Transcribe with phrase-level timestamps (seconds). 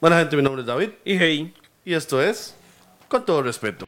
[0.00, 1.54] Buena gente, mi nombre es David Y hey.
[1.84, 2.56] y esto es
[3.06, 3.86] Con todo respeto.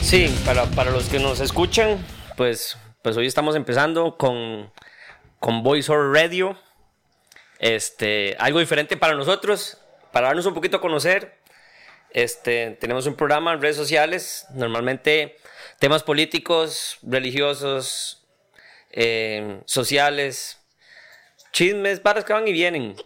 [0.00, 1.98] Sí, para, para los que nos escuchan,
[2.34, 4.72] pues, pues hoy estamos empezando con,
[5.38, 6.58] con Voice or Radio.
[7.58, 9.78] Este, algo diferente para nosotros,
[10.12, 11.38] para darnos un poquito a conocer.
[12.10, 15.36] Este, tenemos un programa en redes sociales, normalmente
[15.78, 18.26] temas políticos, religiosos,
[18.90, 20.58] eh, sociales,
[21.52, 22.96] chismes, varas que van y vienen.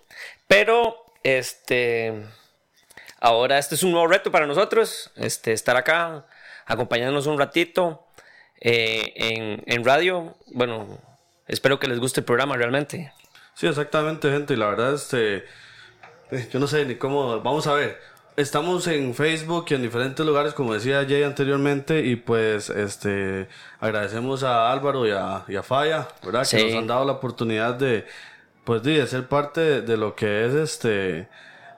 [0.47, 2.25] Pero, este,
[3.21, 6.27] ahora este es un nuevo reto para nosotros, este, estar acá,
[6.67, 8.07] acompañándonos un ratito
[8.65, 10.35] eh, en, en radio.
[10.55, 10.87] Bueno,
[11.49, 13.13] espero que les guste el programa realmente.
[13.55, 14.55] Sí, exactamente, gente.
[14.55, 15.45] Y la verdad, este.
[16.31, 17.41] eh, Yo no sé ni cómo.
[17.41, 17.99] Vamos a ver.
[18.35, 23.47] Estamos en Facebook y en diferentes lugares, como decía Jay anteriormente, y pues este
[23.79, 26.49] agradecemos a Álvaro y a, y a Falla, ¿verdad?
[26.49, 28.07] Que nos han dado la oportunidad de,
[28.65, 31.29] pues, de ser parte de, de lo que es este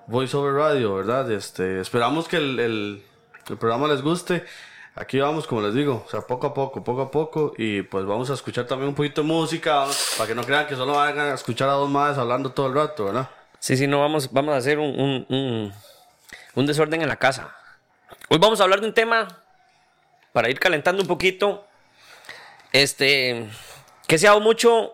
[0.07, 1.29] Voice Over Radio, ¿verdad?
[1.33, 3.03] Este, esperamos que el, el,
[3.51, 4.45] el programa les guste.
[4.97, 8.07] Aquí vamos, como les digo, o sea, poco a poco, poco a poco, y pues
[8.07, 11.19] vamos a escuchar también un poquito de música, para que no crean que solo van
[11.19, 13.29] a escuchar a dos más hablando todo el rato, ¿verdad?
[13.59, 15.73] Sí, sí, no, vamos, vamos a hacer un, un, un-
[16.55, 17.57] un desorden en la casa.
[18.29, 19.27] Hoy vamos a hablar de un tema
[20.33, 21.67] para ir calentando un poquito.
[22.73, 23.49] Este,
[24.07, 24.93] que se ha dado mucho,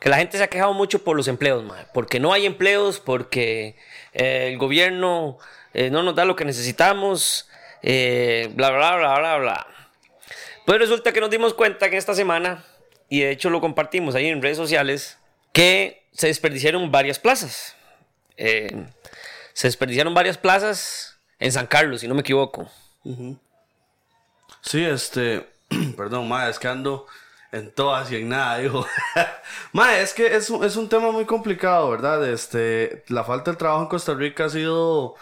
[0.00, 2.98] que la gente se ha quejado mucho por los empleos, mae, porque no hay empleos,
[3.00, 3.76] porque
[4.12, 5.38] eh, el gobierno
[5.72, 7.48] eh, no nos da lo que necesitamos,
[7.86, 9.66] eh, bla, bla, bla, bla, bla.
[10.64, 12.64] Pues resulta que nos dimos cuenta que esta semana,
[13.10, 15.18] y de hecho lo compartimos ahí en redes sociales,
[15.52, 17.76] que se desperdiciaron varias plazas.
[18.38, 18.86] Eh,
[19.52, 22.70] se desperdiciaron varias plazas en San Carlos, si no me equivoco.
[24.62, 25.46] Sí, este,
[25.96, 27.06] perdón, ma, es que ando
[27.52, 28.86] en todas y en nada, dijo.
[29.72, 32.26] ma, es que es, es un tema muy complicado, ¿verdad?
[32.26, 35.16] Este, la falta de trabajo en Costa Rica ha sido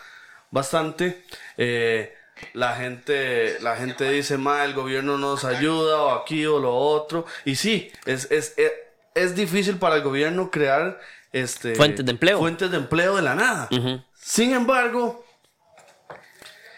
[0.52, 1.24] bastante.
[1.56, 2.14] Eh,
[2.52, 7.26] la gente, la gente dice, ma, el gobierno nos ayuda o aquí o lo otro.
[7.44, 8.72] Y sí, es, es, es,
[9.14, 10.98] es difícil para el gobierno crear
[11.32, 12.38] este, Fuentes de empleo.
[12.38, 13.68] Fuentes de empleo de la nada.
[14.14, 15.24] Sin embargo,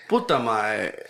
[0.08, 1.04] puta madre,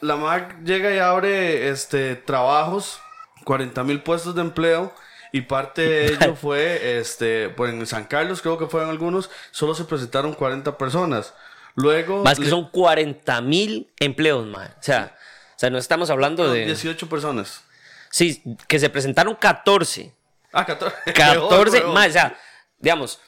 [0.00, 3.00] la MAC llega y abre este trabajos,
[3.44, 4.92] 40 mil puestos de empleo.
[5.34, 9.74] Y parte de ello fue, este, pues en San Carlos creo que fueron algunos, solo
[9.74, 11.32] se presentaron 40 personas.
[11.74, 12.22] Luego...
[12.24, 14.72] Más que le- son 40 mil empleos, man.
[14.78, 15.16] O sea,
[15.56, 16.66] o sea, no estamos hablando de...
[16.66, 17.64] 18 personas.
[18.10, 20.12] Sí, que se presentaron 14.
[20.52, 21.12] Ah, 14.
[21.14, 22.38] 14 Peor, más, o sea,
[22.78, 23.20] digamos,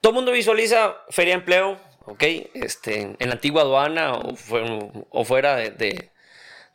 [0.00, 2.22] todo el mundo visualiza feria de empleo, ¿ok?
[2.54, 6.10] Este, en la antigua aduana o, fu- o fuera de, de-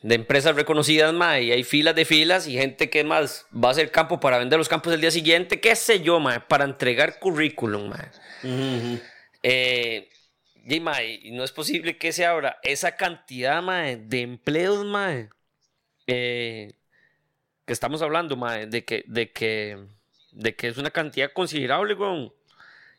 [0.02, 3.72] de empresas reconocidas, ma, y hay filas de filas y gente que más va a
[3.72, 7.20] hacer campo para vender los campos el día siguiente, qué sé yo, ma, para entregar
[7.20, 8.10] currículum, ma.
[9.44, 10.10] Eh,
[10.68, 13.64] y, no es posible que se abra esa cantidad,
[13.98, 15.30] de empleos, ma,
[16.08, 16.74] eh,
[17.66, 19.88] que estamos hablando, mae, de que, de que,
[20.32, 22.34] de que es una cantidad considerable, weón.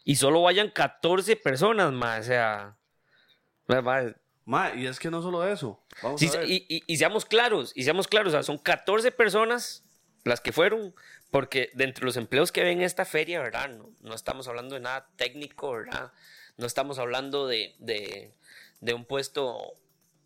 [0.04, 2.76] Y solo vayan 14 personas, mae, o sea.
[3.66, 5.81] mae, mae, Ma, y es que no solo eso.
[6.03, 6.50] Vamos sí, a ver.
[6.50, 9.84] y, y- y seamos claros, y seamos claros, o sea, son 14 personas
[10.25, 10.92] las que fueron,
[11.31, 13.69] porque de entre los empleos que ven en esta feria, ¿verdad?
[13.69, 16.12] No, no estamos hablando de nada técnico, ¿verdad?
[16.60, 18.34] No estamos hablando de, de,
[18.81, 19.72] de un puesto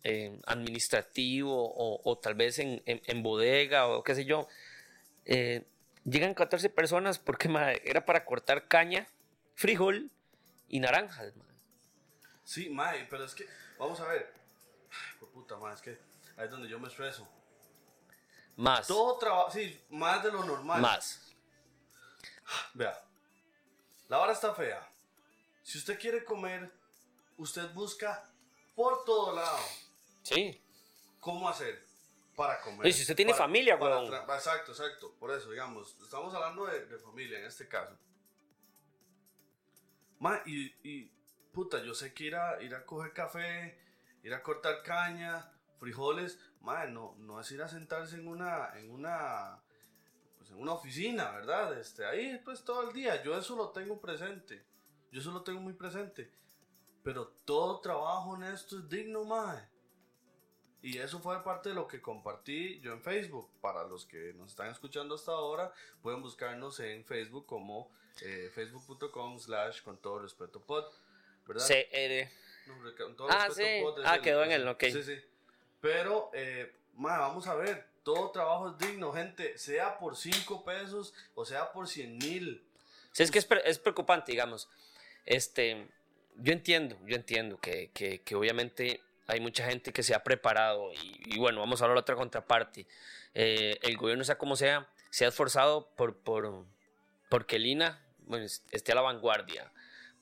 [0.03, 4.45] eh, administrativo o, o tal vez en, en- en bodega o qué sé yo.
[5.23, 5.65] Eh,
[6.03, 7.47] llegan 14 personas porque
[7.85, 9.07] era para cortar caña,
[9.53, 10.11] frijol
[10.67, 11.31] y naranjas.
[12.43, 13.45] Sí, mae, pero es que,
[13.79, 14.29] vamos a ver.
[14.91, 15.91] Ay, por puta, mae, es que
[16.35, 17.25] ahí es donde yo me estreso.
[18.57, 18.87] Más.
[18.87, 20.81] Todo trabajo, sí, más de lo normal.
[20.81, 21.33] Más.
[22.73, 23.01] Vea,
[24.09, 24.85] la hora está fea.
[25.65, 26.71] Si usted quiere comer,
[27.37, 28.31] usted busca
[28.75, 29.57] por todo lado
[30.21, 30.63] Sí.
[31.19, 31.83] cómo hacer
[32.35, 32.85] para comer.
[32.85, 35.15] Y si usted tiene Para- familia, para Exacto, exacto.
[35.15, 37.97] Por eso, digamos, estamos hablando de, de familia en este caso.
[40.19, 41.11] Ma, y, y,
[41.51, 43.79] puta, yo sé que ir a, ir a coger café,
[44.21, 48.91] ir a cortar caña, frijoles, ma, no, no es ir a sentarse en una, en
[48.91, 49.63] una,
[50.37, 51.75] pues en una oficina, ¿verdad?
[51.79, 54.63] Este, ahí pues todo el día, yo eso lo tengo presente,
[55.15, 56.29] yo eso lo tengo muy presente,
[57.03, 59.69] pero todo trabajo honesto es digno, ma.
[60.81, 63.49] Y eso fue parte de lo que compartí yo en Facebook.
[63.59, 67.89] Para los que nos están escuchando hasta ahora, pueden buscarnos en Facebook como
[68.21, 70.85] eh, facebook.com slash con todo respeto pod.
[71.47, 71.65] ¿Verdad?
[71.65, 72.29] CR.
[72.69, 73.81] No, con todo Ah, respeto sí.
[73.81, 74.83] pod Ah, quedó en el, ok.
[74.91, 75.15] Sí, sí.
[75.81, 77.89] Pero, eh, ma, vamos a ver.
[78.03, 79.57] Todo trabajo es digno, gente.
[79.57, 82.63] Sea por 5 pesos o sea por 100 mil.
[83.11, 84.69] Sí, es que es, pre- es preocupante, digamos.
[85.25, 85.87] Este,
[86.37, 90.91] yo entiendo, yo entiendo que, que- que obviamente hay mucha gente que se ha preparado
[90.93, 92.85] y, y bueno, vamos a hablar de otra contraparte.
[93.33, 96.65] Eh, el gobierno, sea como sea, se ha esforzado por, por
[97.29, 99.71] porque el INA bueno, es- esté a la vanguardia,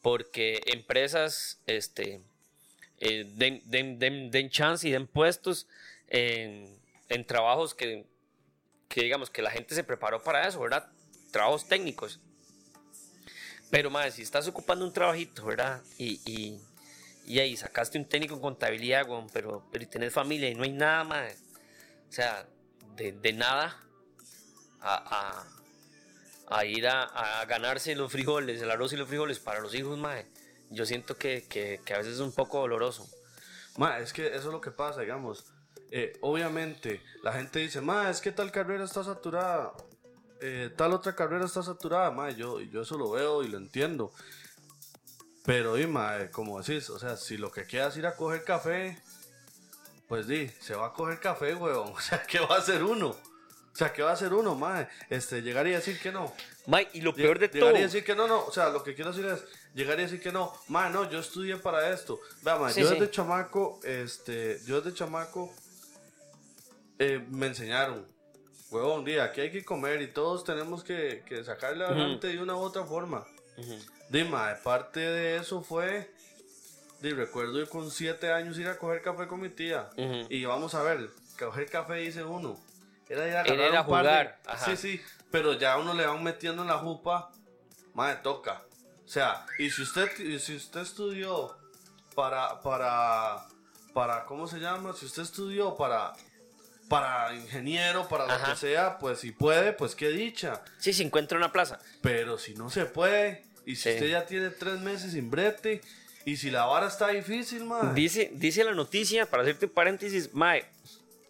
[0.02, 2.22] porque empresas este,
[3.00, 5.68] eh, den, den- den- den chance y den puestos
[6.08, 6.78] en,
[7.10, 8.06] en trabajos que,
[8.88, 10.88] que digamos que la gente se preparó para eso, ¿verdad?
[11.32, 12.20] Trabajos técnicos.
[13.74, 15.82] Pero, madre, si estás ocupando un trabajito, ¿verdad?
[15.98, 16.62] Y, y,
[17.26, 21.04] y ahí sacaste un técnico en contabilidad, pero, pero tenés familia y no hay nada,
[21.04, 21.36] madre.
[22.08, 22.46] O sea,
[22.96, 23.76] de, de nada
[24.80, 25.48] a,
[26.52, 29.74] a, a ir a, a ganarse los frijoles, el arroz y los frijoles para los
[29.74, 30.28] hijos, madre.
[30.70, 33.10] Yo siento que, que, que a veces es un poco doloroso.
[33.78, 35.46] Ma, es que eso es lo que pasa, digamos.
[35.90, 39.74] Eh, obviamente, la gente dice, ma, es que tal carrera está saturada.
[40.46, 44.12] Eh, tal otra carrera está saturada, ma, yo, yo eso lo veo y lo entiendo.
[45.46, 45.88] Pero, y,
[46.32, 49.02] como decís, o sea, si lo que queda es ir a coger café,
[50.10, 51.94] pues di, se va a coger café, weón.
[51.96, 53.10] O sea, ¿qué va a hacer uno?
[53.10, 54.88] O sea, ¿qué va a hacer uno, ma?
[55.10, 56.34] Este, llegar y decir que no.
[56.68, 57.80] Mae, y lo peor de Llegar todo.
[57.80, 60.22] y decir que no, no, o sea, lo que quiero decir es, llegar y decir
[60.22, 62.20] que no, ma, no, yo estudié para esto.
[62.42, 62.96] Vea, ma, Sí, yo sí.
[62.96, 65.54] desde chamaco, este, yo desde chamaco,
[67.00, 68.06] eh, me enseñaron,
[68.74, 72.56] huevón, día, aquí hay que comer y todos tenemos que, que sacarle adelante de una
[72.56, 73.26] u otra forma.
[73.58, 73.78] Ujú.
[74.10, 76.12] Dima, parte de eso fue,
[77.02, 79.90] di, recuerdo ir con siete años ir a coger café con mi tía.
[80.30, 81.10] Y vamos a ver,
[81.40, 82.60] coger café dice uno.
[83.10, 84.40] Era ir a, Era agarrar ir a un par de- jugar.
[84.66, 87.32] Sí, sí, pero ya uno le van metiendo en la jupa,
[87.94, 88.64] madre, toca.
[89.06, 91.56] O sea, y si usted, y si usted estudió
[92.16, 93.46] para, para,
[93.94, 94.94] para, ¿cómo se llama?
[94.94, 96.14] Si usted estudió para,
[96.90, 98.52] para ingeniero, para lo Ajá.
[98.54, 100.62] que sea, pues si puede, pues qué dicha.
[100.78, 101.80] Sí, se encuentra una plaza.
[102.02, 103.90] Pero si no se puede, y si Sí.
[103.92, 105.82] usted ya tiene tres meses sin brete,
[106.26, 107.94] y si la vara está difícil, madre.
[107.94, 110.66] Dice, dice la noticia, para hacerte un paréntesis, Mae,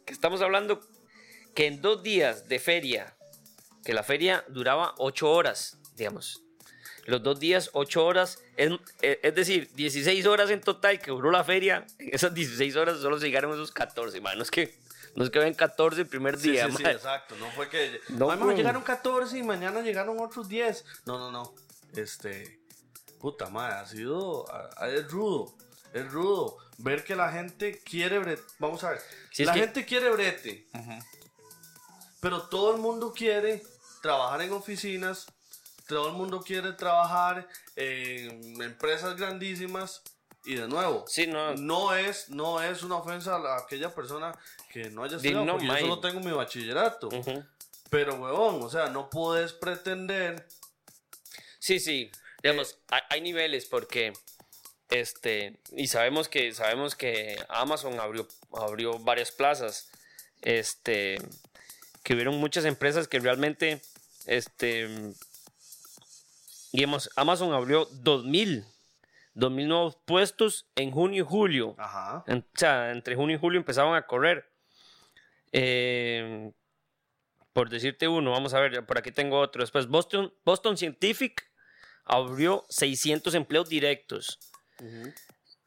[0.06, 0.82] que estamos hablando
[1.56, 3.16] que en dos días de feria,
[3.86, 6.42] que la feria duraba ocho horas, digamos.
[7.06, 8.72] Los dos días, ocho horas, es,
[9.02, 11.86] es- es decir, 16 horas en total que duró la feria.
[12.00, 14.36] En esas 16 horas solo se llegaron esos 14, mae.
[14.38, 14.74] No es que,
[15.16, 16.94] no es que ven 14 el primer Sí, día, sí, sí, mae.
[16.94, 17.36] exacto.
[17.38, 18.00] No fue que.
[18.10, 20.84] No, Ay, llegaron 14 y mañana llegaron otros 10.
[21.06, 21.54] No, no, no.
[21.96, 22.60] Este.
[23.20, 24.46] Puta madre, ha sido.
[24.88, 25.56] Es rudo.
[25.94, 26.58] Es rudo.
[26.80, 28.44] Ver que la gente quiere brete.
[28.60, 29.00] Vamos a ver.
[29.32, 30.68] Sí, es la que- gente quiere brete.
[32.20, 33.64] Pero todo el mundo quiere
[34.02, 35.28] trabajar en oficinas.
[35.88, 40.02] Todo el mundo quiere trabajar en empresas grandísimas.
[40.46, 41.54] Y de nuevo, Sí, no.
[41.56, 44.38] no es, no es una ofensa a la- a aquella persona
[44.72, 47.10] que no haya Di, estudiado, no, porque yo solo tengo mi bachillerato.
[47.90, 50.48] Pero, huevón, o sea, no puedes pretender.
[51.60, 52.12] Sí, sí.
[52.42, 54.12] Digamos, hay, hay niveles porque
[54.90, 59.90] este y sabemos que sabemos que Amazon abrió abrió varias plazas.
[60.42, 61.18] Este
[62.04, 63.82] que hubieron muchas empresas que realmente
[64.26, 65.14] este
[66.74, 68.66] digamos, Amazon abrió 2000
[69.36, 71.76] 2000 nuevos puestos en junio y julio.
[71.78, 72.24] Ajá.
[72.28, 74.50] En- o sea, entre junio y julio empezaban a correr.
[75.52, 76.52] Eh,
[77.54, 79.62] por decirte uno, vamos a ver, por aquí tengo otro.
[79.62, 81.48] Después, Boston, Boston Scientific
[82.06, 84.40] abrió 600 empleos directos.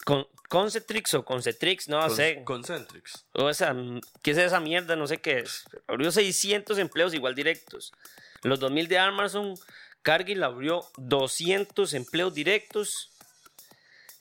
[0.05, 2.43] Con, Concentrix o Concentrix, no Con- sé.
[2.45, 3.27] Concentrix.
[3.33, 3.75] O esa,
[4.23, 4.95] ¿Qué es esa mierda?
[4.97, 5.65] No sé qué es.
[5.87, 7.93] Abrió 600 empleos igual directos.
[8.43, 9.55] Los 2000 de Amazon,
[10.03, 13.11] Cargill abrió 200 empleos directos.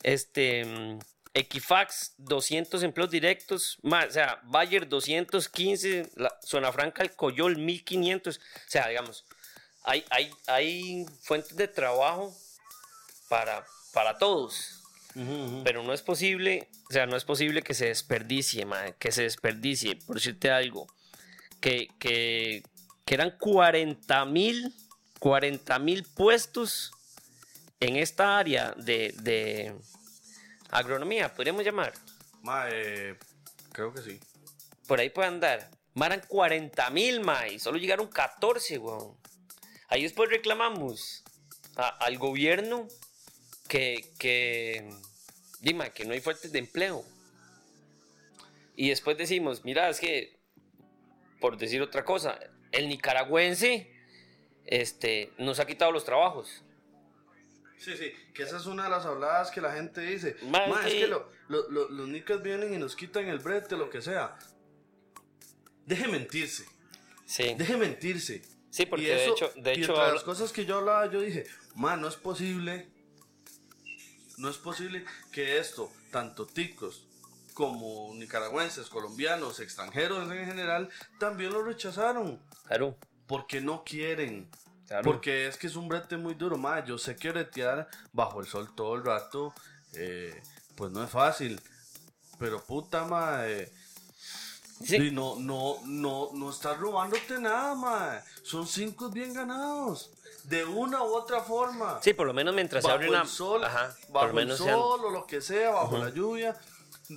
[0.06, 1.00] Este, mm,
[1.34, 3.80] Equifax, 200 empleos directos.
[3.82, 6.12] Más, o sea, Bayer, 215.
[6.16, 8.38] La, Zona Franca, el Coyol, 1500.
[8.38, 9.26] O sea, digamos,
[9.84, 12.32] hay, hay, hay fuentes de trabajo
[13.30, 14.84] para, para todos.
[15.64, 19.24] Pero no es posible, o sea, no es posible que se desperdicie, mae, que se
[19.24, 20.88] desperdicie, por decirte algo,
[21.62, 22.64] que, que,
[23.06, 24.74] que eran 40 mil,
[25.20, 26.92] 40 mil puestos
[27.80, 29.76] en esta área de, de
[30.70, 31.94] agronomía, podríamos llamar,
[32.42, 33.18] Ma, eh,
[33.72, 34.20] creo que sí.
[34.88, 35.70] por ahí puede andar.
[35.94, 39.18] Ma, Eran 40 mil, mae, solo llegaron 14, weón.
[39.88, 41.24] Ahí después reclamamos
[41.76, 42.88] a- al gobierno
[43.68, 44.90] que, que,
[45.62, 47.04] dime, que no hay fuentes de empleo.
[48.76, 50.38] Y después decimos, mira, es que,
[51.40, 52.38] por decir otra cosa,
[52.72, 53.90] el nicaragüense
[54.66, 56.62] este, nos ha quitado los trabajos.
[57.78, 60.36] Sí, sí, que esa es una de las habladas que la gente dice.
[60.44, 61.00] Ma, Ma, es sí.
[61.00, 64.38] que lo- lo- lo- los nicas vienen y nos quitan el brete, lo que sea.
[65.86, 66.66] Deje mentirse,
[67.26, 67.54] Sí.
[67.58, 68.42] deje mentirse.
[68.72, 70.78] Sí, porque Y de eso- hecho, de y hecho entre habla- las cosas que yo
[70.78, 72.90] hablaba, yo dije, man, no es posible,
[74.38, 77.08] no es posible que esto, tanto ticos
[77.54, 80.90] como nicaragüenses, colombianos, extranjeros en general,
[81.20, 82.42] también lo rechazaron.
[82.68, 84.50] claro, Porque no quieren.
[84.88, 85.04] Claro.
[85.04, 86.84] Porque es que es un brete muy duro, ma.
[86.86, 89.54] Yo sé que bretear bajo el sol todo el rato,
[89.94, 90.42] eh,
[90.76, 91.62] pues no es fácil.
[92.40, 93.48] Pero puta, ma.
[93.48, 93.72] eh,
[94.84, 94.98] Sí.
[94.98, 98.22] y no, no, no, no estás robándote nada, ma.
[98.44, 100.12] Son cinco bien ganados.
[100.44, 102.00] De una u otra forma.
[102.04, 103.22] Sí, por lo menos mientras se bajo abre una.
[103.22, 105.98] el sol, Ajá, por bajo lo menos el sean- sol o lo que sea, bajo
[105.98, 106.56] la lluvia.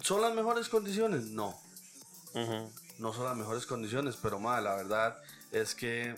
[0.03, 1.25] ¿Son las mejores condiciones?
[1.25, 1.59] No.
[2.99, 5.19] No son las mejores condiciones, pero ma, la verdad
[5.53, 6.15] es que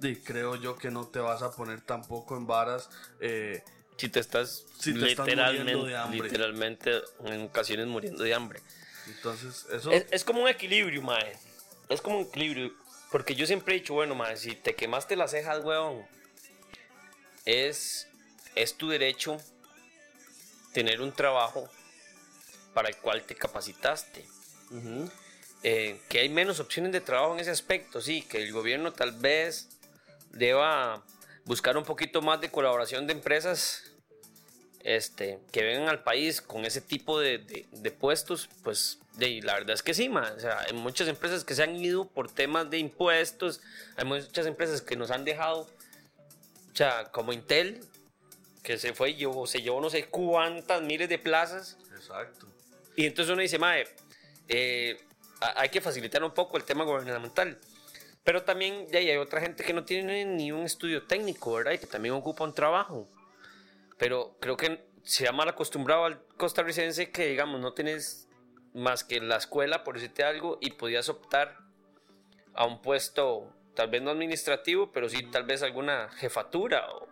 [0.00, 2.88] di, creo yo que no te vas a poner tampoco en varas.
[3.20, 3.62] eh,
[3.96, 6.22] Si te estás Si te estás muriendo literalmente, de hambre.
[6.22, 8.60] literalmente en ocasiones muriendo de hambre.
[9.06, 9.90] entonces, eso.
[9.92, 11.36] Es, es como un equilibrio, mae.
[11.88, 12.72] Es como un equilibrio.
[13.10, 16.06] Porque yo siempre he dicho, bueno, mae, si te quemaste las cejas, weón,
[17.44, 18.06] es,
[18.54, 19.38] es tu derecho
[20.72, 21.68] tener un trabajo
[22.74, 24.24] para el cual te capacitaste.
[25.62, 29.12] Eh, que hay menos opciones de trabajo en ese aspecto, sí, que el gobierno tal
[29.12, 29.68] vez
[30.30, 31.04] deba
[31.44, 33.82] buscar un poquito más de colaboración de empresas
[34.82, 39.54] este, que vengan al país con ese tipo de, de- de puestos, pues de, la
[39.54, 40.32] verdad es que sí, ma.
[40.36, 43.60] O sea, hay muchas empresas que se han ido por temas de impuestos,
[43.96, 47.80] hay muchas empresas que nos han dejado, o sea, como Intel,
[48.62, 51.76] que se fue y llevó, se llevó no sé cuántas miles de plazas.
[51.94, 52.46] Exacto.
[52.96, 53.86] Y entonces uno dice, mae,
[54.48, 54.98] eh,
[55.56, 57.58] hay que facilitar un poco el tema gubernamental.
[58.24, 61.72] Pero también ya hay otra gente que no tiene ni un estudio técnico, ¿verdad?
[61.72, 63.08] Y que también ocupa un trabajo.
[63.96, 68.28] Pero creo que se ha mal acostumbrado al costarricense que, digamos, no tienes
[68.74, 71.58] más que la escuela, por decirte algo, y podías optar
[72.54, 77.08] a un puesto, tal vez no administrativo, pero sí tal vez alguna jefatura o,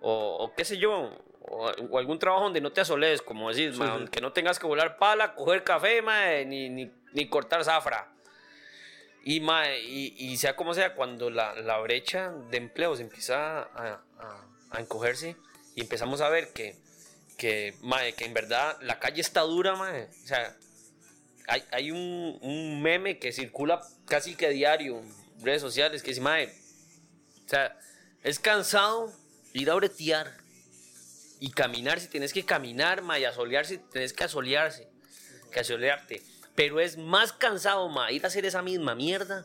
[0.00, 3.76] o, o qué sé yo, o, o algún trabajo donde no te asoles, como decís,
[3.78, 4.08] ma, sí.
[4.10, 8.12] que no tengas que volar pala, coger café, ma, ni, ni, ni cortar zafra.
[9.22, 14.78] Y, y, y sea como sea, cuando la, la brecha de empleos empieza a, a-
[14.78, 15.36] encogerse
[15.74, 16.76] y empezamos a ver que,
[17.36, 20.56] que, ma, que en verdad la calle está dura, ma, o sea,
[21.48, 26.20] hay, hay un, un meme que circula casi que diario en redes sociales que dice,
[26.20, 26.46] mae,
[27.44, 27.78] o sea,
[28.22, 29.12] es cansado
[29.52, 30.32] ir a bretear
[31.40, 34.88] y caminar si tienes que caminar, mae, y asolearse si tienes que asolearse,
[35.50, 36.22] que asolearte.
[36.54, 39.44] Pero es más cansado, mae, ir a hacer esa misma mierda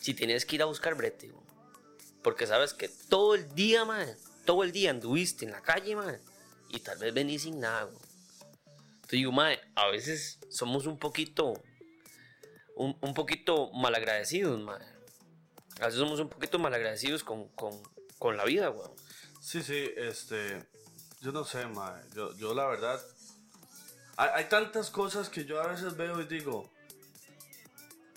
[0.00, 1.32] si tienes que ir a buscar brete.
[2.22, 6.20] Porque sabes que todo el día, mae, todo el día anduviste en la calle, mae,
[6.68, 7.98] y tal vez venís sin nada, güey.
[9.06, 11.54] Te digo, mae, a veces somos un poquito,
[12.76, 14.82] un, un poquito malagradecidos, mae.
[15.80, 17.72] A veces somos un poquito malagradecidos con, con,
[18.18, 18.92] con la vida, weón.
[19.40, 20.66] Sí, sí, este.
[21.20, 22.02] Yo no sé, ma.
[22.14, 23.00] Yo, yo la verdad.
[24.18, 26.68] Hay, hay tantas cosas que yo a veces veo y digo.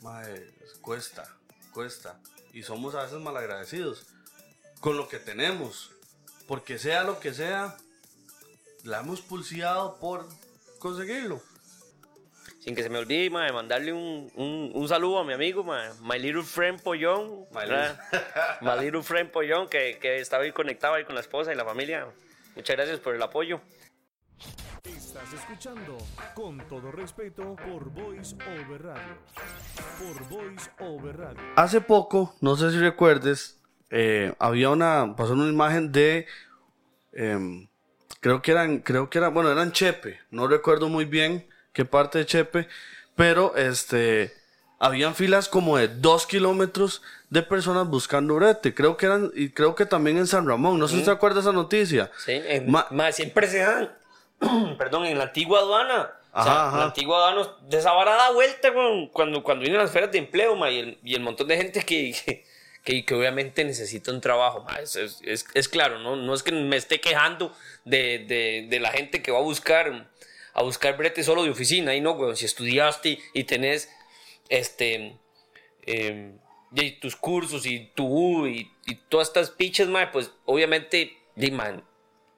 [0.01, 1.23] Mae, cuesta,
[1.71, 2.19] cuesta.
[2.53, 4.07] Y somos a veces malagradecidos
[4.79, 5.91] con lo que tenemos.
[6.47, 7.77] Porque sea lo que sea,
[8.83, 10.27] la hemos pulseado por
[10.79, 11.41] conseguirlo.
[12.59, 15.91] Sin que se me olvide, mae, mandarle un, un, un saludo a mi amigo, mae,
[16.01, 17.45] My Little Friend Pollón.
[17.51, 17.61] My.
[18.61, 21.65] My Little Friend Pollón, que, que estaba ahí conectado ahí con la esposa y la
[21.65, 22.07] familia.
[22.55, 23.61] Muchas gracias por el apoyo.
[25.31, 25.97] Estás escuchando
[26.33, 29.17] con todo respeto por Voice Over Radio.
[29.97, 31.39] Por Voice Over Radio.
[31.55, 33.57] Hace poco, no sé si recuerdes,
[33.89, 36.25] eh, había una, pasó una imagen de,
[37.13, 37.69] em,
[38.19, 42.17] creo que eran, creo que eran, bueno, eran Chepe, no recuerdo muy bien qué parte
[42.17, 42.67] de Chepe,
[43.15, 44.33] pero este,
[44.79, 49.75] habían filas como de dos kilómetros de personas buscando brete, creo que eran, y creo
[49.75, 52.11] que también en San Ramón, no sé si te acuerdas esa noticia.
[52.17, 53.91] Sí, en- Ma- mae, siempre se dan,
[54.77, 56.11] perdón, en la antigua aduana.
[56.33, 56.77] o sea, Ajá, ajá.
[56.77, 60.17] La antigua aduana de esa vara da vuelta weón, cuando, cuando vienen las ferias de
[60.19, 62.43] empleo y, el, y el montón de gente que,
[62.83, 64.65] que, que obviamente necesita un trabajo.
[64.81, 66.15] es, es- es- es claro, ¿no?
[66.15, 67.53] no es que me esté quejando
[67.85, 70.09] de, de- de la gente que va a buscar
[70.53, 71.95] a buscar brete solo de oficina.
[71.95, 73.89] Y no, weón, si estudiaste y tenés
[74.49, 75.17] este
[75.85, 76.33] eh,
[76.73, 81.17] y tus cursos y tu U y, y todas estas pichas, pues obviamente,
[81.51, 81.83] man,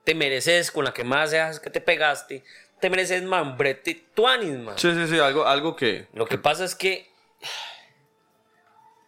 [0.03, 2.43] te mereces con la que más seas que te pegaste,
[2.79, 4.77] te mereces, man, brete tuanis, man.
[4.77, 6.07] Sí, sí, sí, algo, algo que...
[6.13, 7.10] Lo que pasa es que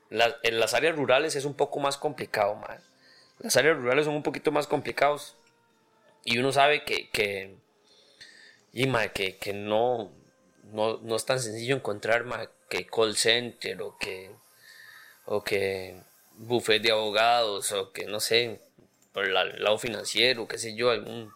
[0.09, 2.79] la- en las áreas rurales es un poco más complicado, man.
[3.39, 5.35] Las áreas rurales son un poquito más complicados.
[6.23, 7.55] Y uno sabe que, que,
[8.73, 10.11] y, ma, que, que no,
[10.71, 14.31] no, no es tan sencillo encontrar ma, que call center o que,
[15.25, 15.99] o que
[16.37, 18.59] buffet de abogados o que no sé,
[19.15, 21.31] por la- el lado financiero, qué sé yo, algún,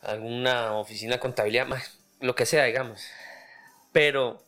[0.00, 1.80] alguna oficina de contabilidad, ma,
[2.20, 3.06] lo que sea, digamos.
[3.92, 4.42] Pero,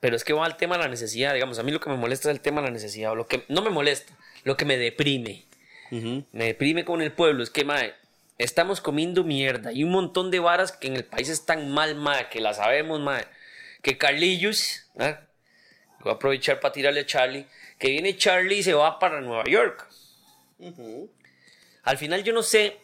[0.00, 1.96] pero es que va al tema de la necesidad, digamos, a mí lo que me
[1.96, 4.12] molesta es el tema de la necesidad, o lo que no me molesta,
[4.44, 5.44] lo que me deprime.
[6.32, 7.94] Me deprime con el pueblo, es que, mae,
[8.38, 12.28] estamos comiendo mierda y un montón de varas que en el país están mal, mae,
[12.28, 13.24] que la sabemos, mae.
[13.82, 15.20] Que Carlillos, ¿ah?
[16.00, 17.46] voy a aprovechar para tirarle a Charlie,
[17.78, 19.88] que viene Charlie y se va para Nueva York.
[21.82, 22.78] Al final yo no sé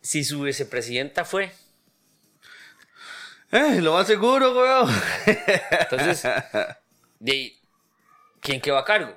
[0.00, 1.52] si su vicepresidenta fue.
[3.50, 4.90] Eh, lo más seguro, weón.
[5.70, 6.22] Entonces,
[7.20, 7.54] de
[8.40, 9.14] ¿quién quedó a cargo?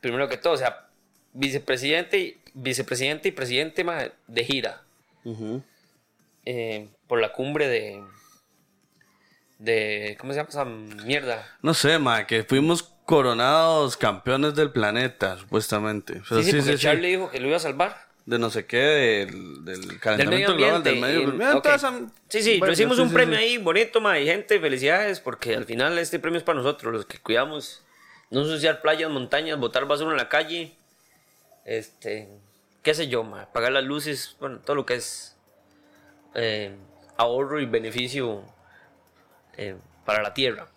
[0.00, 0.88] Primero que todo, o sea,
[1.34, 3.84] vicepresidente, y- vicepresidente y presidente
[4.26, 4.82] de gira
[6.46, 8.02] eh, por la cumbre de,
[9.58, 10.16] de.
[10.18, 11.46] ¿Cómo se llama esa mierda?
[11.60, 16.20] No sé, ma, que fuimos coronados campeones del planeta, supuestamente.
[16.28, 16.82] Pero sí, sí, sí, porque sí, sí.
[16.84, 18.06] Charlie dijo que lo iba a salvar.
[18.26, 21.70] De no sé qué, del, del Del calentamiento medio global, del medio ambiente.
[22.28, 25.98] Sí, sí, Bueno, recibimos un premio ahí bonito, ma, y gente, felicidades, porque al final
[25.98, 27.82] este premio es para nosotros, los que cuidamos
[28.28, 30.74] no ensuciar playas, montañas, botar basura en la calle,
[31.64, 32.28] este,
[32.82, 35.34] qué sé yo, ma, pagar las luces, bueno, todo lo que es
[36.34, 36.76] eh,
[37.16, 38.44] ahorro y beneficio
[39.56, 40.68] eh, para la tierra.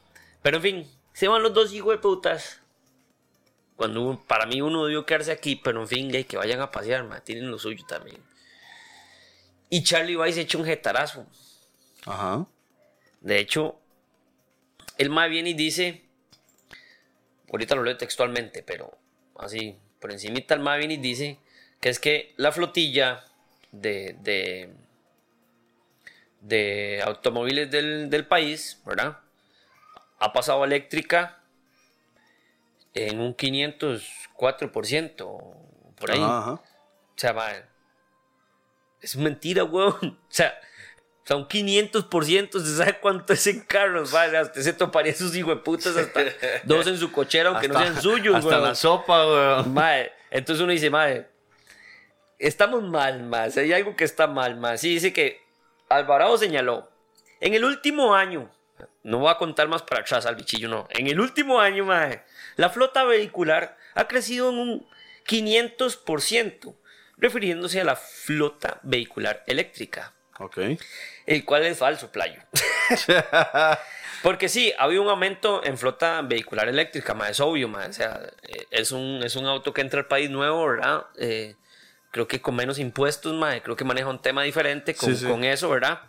[0.42, 0.88] Pero en fin,
[1.22, 2.62] se van los dos hijos de putas.
[3.76, 7.22] Cuando para mí uno debió quedarse aquí, pero en fin, que vayan a pasear, ma,
[7.22, 8.18] tienen lo suyo también.
[9.70, 11.28] Y Charlie Weiss echa un jetarazo.
[12.08, 12.48] Ajá.
[13.20, 13.80] De hecho,
[14.98, 16.06] el ma viene y dice,
[17.52, 18.98] ahorita lo leo textualmente, pero
[19.38, 21.38] así, por encimita el ma viene y dice
[21.80, 23.26] que es que la flotilla
[23.72, 24.74] de, de,
[26.40, 29.21] de automóviles del, del país, ¿verdad?
[30.22, 31.40] Ha pasado eléctrica
[32.94, 35.18] en un 504%,
[35.98, 36.22] por ahí.
[36.22, 36.52] Ajá.
[36.52, 36.62] O
[37.16, 37.48] sea, ma,
[39.02, 40.20] es mentira, weón.
[40.30, 40.54] O sea,
[41.24, 44.12] o sea, un 500%, ¿se sabe cuánto es en carros?
[44.12, 46.22] Vale, hasta se toparía sus hijos de putas hasta
[46.64, 48.64] dos en su cochera, aunque no sean suyos, Hasta weón.
[48.64, 49.74] la sopa, weón.
[49.74, 51.28] Mae, entonces uno dice, mae,
[52.40, 53.52] estamos mal.
[53.52, 54.78] Si hay algo que está mal, mae.
[54.78, 55.42] Sí, dice que
[55.90, 56.90] Alvarado señaló,
[57.40, 58.50] en el último año,
[59.04, 60.88] no voy a contar más para atrás al bichillo, no.
[60.92, 62.24] En el último año, mae,
[62.56, 64.88] la flota vehicular ha crecido en un
[65.28, 66.76] 500%,
[67.18, 70.58] refiriéndose a la flota vehicular eléctrica, Ok.
[71.26, 72.42] el cual es falso, playo.
[74.24, 77.90] Porque sí, ha habido un aumento en flota vehicular eléctrica, más es obvio, más.
[77.90, 81.06] O sea, eh, es un, es un auto que entra al país nuevo, ¿verdad?
[81.18, 81.56] Eh,
[82.12, 83.60] creo que con menos impuestos, más.
[83.62, 85.28] Creo que maneja un tema diferente con, Sí, sí.
[85.28, 86.02] con eso, ¿verdad?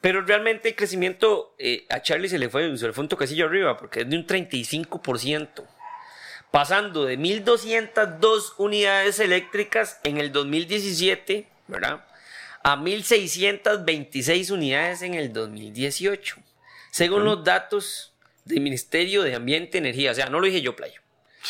[0.00, 3.46] Pero realmente el crecimiento eh, a Charlie se le, fue, se le fue un toquecillo
[3.46, 5.64] arriba, porque es de un 35%.
[6.50, 12.04] Pasando de 1.202 unidades eléctricas en el 2017, ¿verdad?
[12.62, 16.36] A 1.626 unidades en el 2018.
[16.90, 20.12] Según los datos del Ministerio de Ambiente y Energía.
[20.12, 21.00] O sea, no lo dije yo, playo.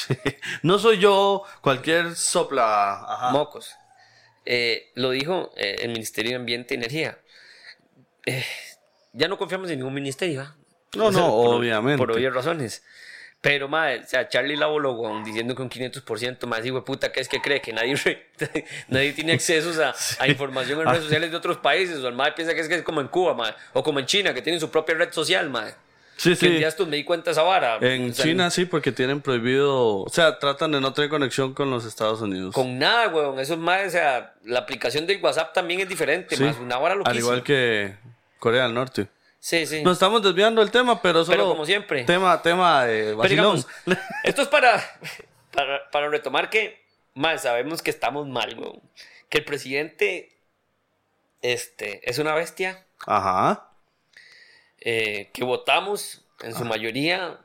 [0.63, 3.05] No soy yo cualquier sopla.
[3.07, 3.31] Ajá.
[3.31, 3.75] Mocos.
[4.47, 7.19] Eh, lo dijo eh, el Ministerio de Ambiente y Energía.
[8.27, 8.45] Eh,
[9.13, 10.57] ya no confiamos en ningún ministerio, ¿ah?
[10.97, 11.99] No, no, Por- obviamente.
[11.99, 12.83] Por obvias razones.
[13.41, 17.21] Pero, madre, o sea, Charlie Lavolo, diciendo que un 500% más, hijo de puta, ¿qué
[17.21, 17.61] es que cree?
[17.61, 18.27] Que nadie, re-
[18.89, 21.99] nadie tiene accesos a, a información en redes sociales de otros países.
[21.99, 23.55] O el madre piensa que es, que es como en Cuba, madre.
[23.75, 25.75] O como en China, que tienen su propia red social, madre.
[26.17, 26.59] Sí, Que sí.
[26.61, 27.77] ya estos me di cuenta esa vara.
[27.83, 29.97] En O sea, China sí, porque tienen prohibido.
[29.99, 32.55] O sea, tratan de no tener conexión con los Estados Unidos.
[32.55, 33.39] Con nada, weón.
[33.41, 36.45] Eso es más, o sea, la aplicación del WhatsApp también es diferente, Sí.
[36.45, 36.57] más.
[36.59, 37.93] Una lo Al igual que
[38.45, 39.09] Corea del Norte.
[39.41, 39.83] Sí, sí.
[39.83, 41.35] Nos estamos desviando del tema, pero solo.
[41.35, 42.05] Pero como siempre.
[42.05, 43.67] Tema, tema de Pero digamos,
[44.23, 44.85] esto es para,
[45.51, 48.83] para, para retomar que, mal, sabemos que estamos mal, weón.
[49.31, 50.37] Que el presidente
[51.41, 53.71] este, es una bestia, Ajá.
[54.81, 57.39] eh, que votamos, en su mayoría,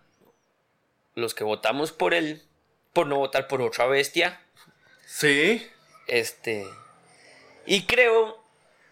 [1.16, 2.44] los que votamos por él,
[2.92, 4.42] por no votar por otra bestia,
[5.06, 5.66] Sí.
[6.08, 6.66] este,
[7.66, 8.44] y creo,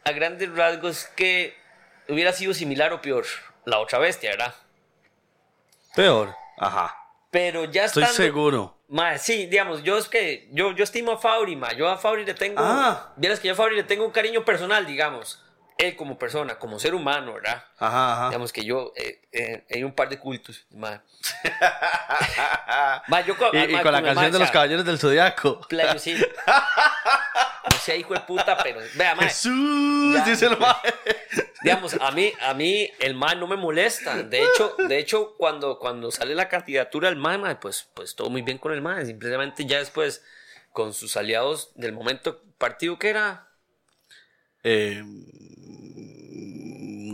[0.06, 1.67] a grandes rasgos, que
[2.10, 3.26] hubiera sido similar o peor
[3.66, 4.54] la otra bestia, ¿verdad?
[5.96, 6.36] Peor.
[6.58, 6.96] Ajá.
[7.32, 8.24] Pero ya Estoy estando...
[8.24, 8.78] seguro.
[8.88, 11.74] Ma, sí, digamos, yo es que yo, yo estimo a Fauri, ma.
[11.74, 12.56] Yo a Fauri le tengo.
[12.60, 13.12] Ah.
[13.18, 15.44] Vieras que yo a Fauri le tengo un cariño personal, digamos.
[15.78, 17.64] él como persona, como ser humano, ¿verdad?
[17.78, 18.28] Ajá, ajá.
[18.30, 21.02] Digamos que yo, eh, eh, hay un par de cultos, mae.
[23.08, 25.60] Mae, yo con, Y, y mae, con la canción de los caballeros del zodiaco.
[25.68, 26.16] playo, sí.
[27.72, 29.28] No sea hijo de puta, pero vea, mae.
[29.30, 30.24] Jesús, Ya.
[30.26, 30.76] dice el mae.
[31.64, 34.24] Digamos, a mí, a mí el mae no me molesta.
[34.24, 38.30] De hecho, de hecho cuando, cuando sale la candidatura del mae, mae, pues, pues todo
[38.30, 39.06] muy bien con el mae.
[39.06, 40.24] Simplemente ya después,
[40.72, 43.48] con sus aliados del momento, partido que era.
[44.64, 45.04] Eh,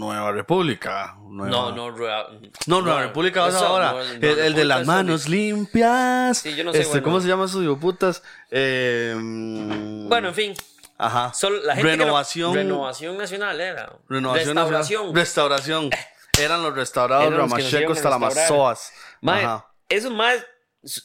[0.04, 1.16] Nueva República.
[1.28, 2.28] Nueva- No, no, Rea-
[2.68, 3.94] No, Nueva República vas eso, ahora.
[4.02, 6.38] el, Nueva el de las es manos limpias.
[6.40, 7.04] Sí, yo no sé, Este, bueno.
[7.06, 8.22] ¿Cómo se llama esos hijoputas?
[8.52, 10.54] Eh, mm, Bueno, en fin.
[10.98, 11.34] Ajá.
[11.34, 12.54] Solo la gente que lo- Renovación.
[12.54, 13.92] Renovación nacional era.
[14.08, 15.02] Renovación Restauración.
[15.02, 15.16] nacional.
[15.16, 15.90] Restauración.
[16.40, 18.50] Eran los restaurados Eran los que nos Ramacheco iban a hasta la restaurar.
[18.52, 18.94] Mazoas.
[19.22, 19.48] Mae,
[19.90, 20.46] eso más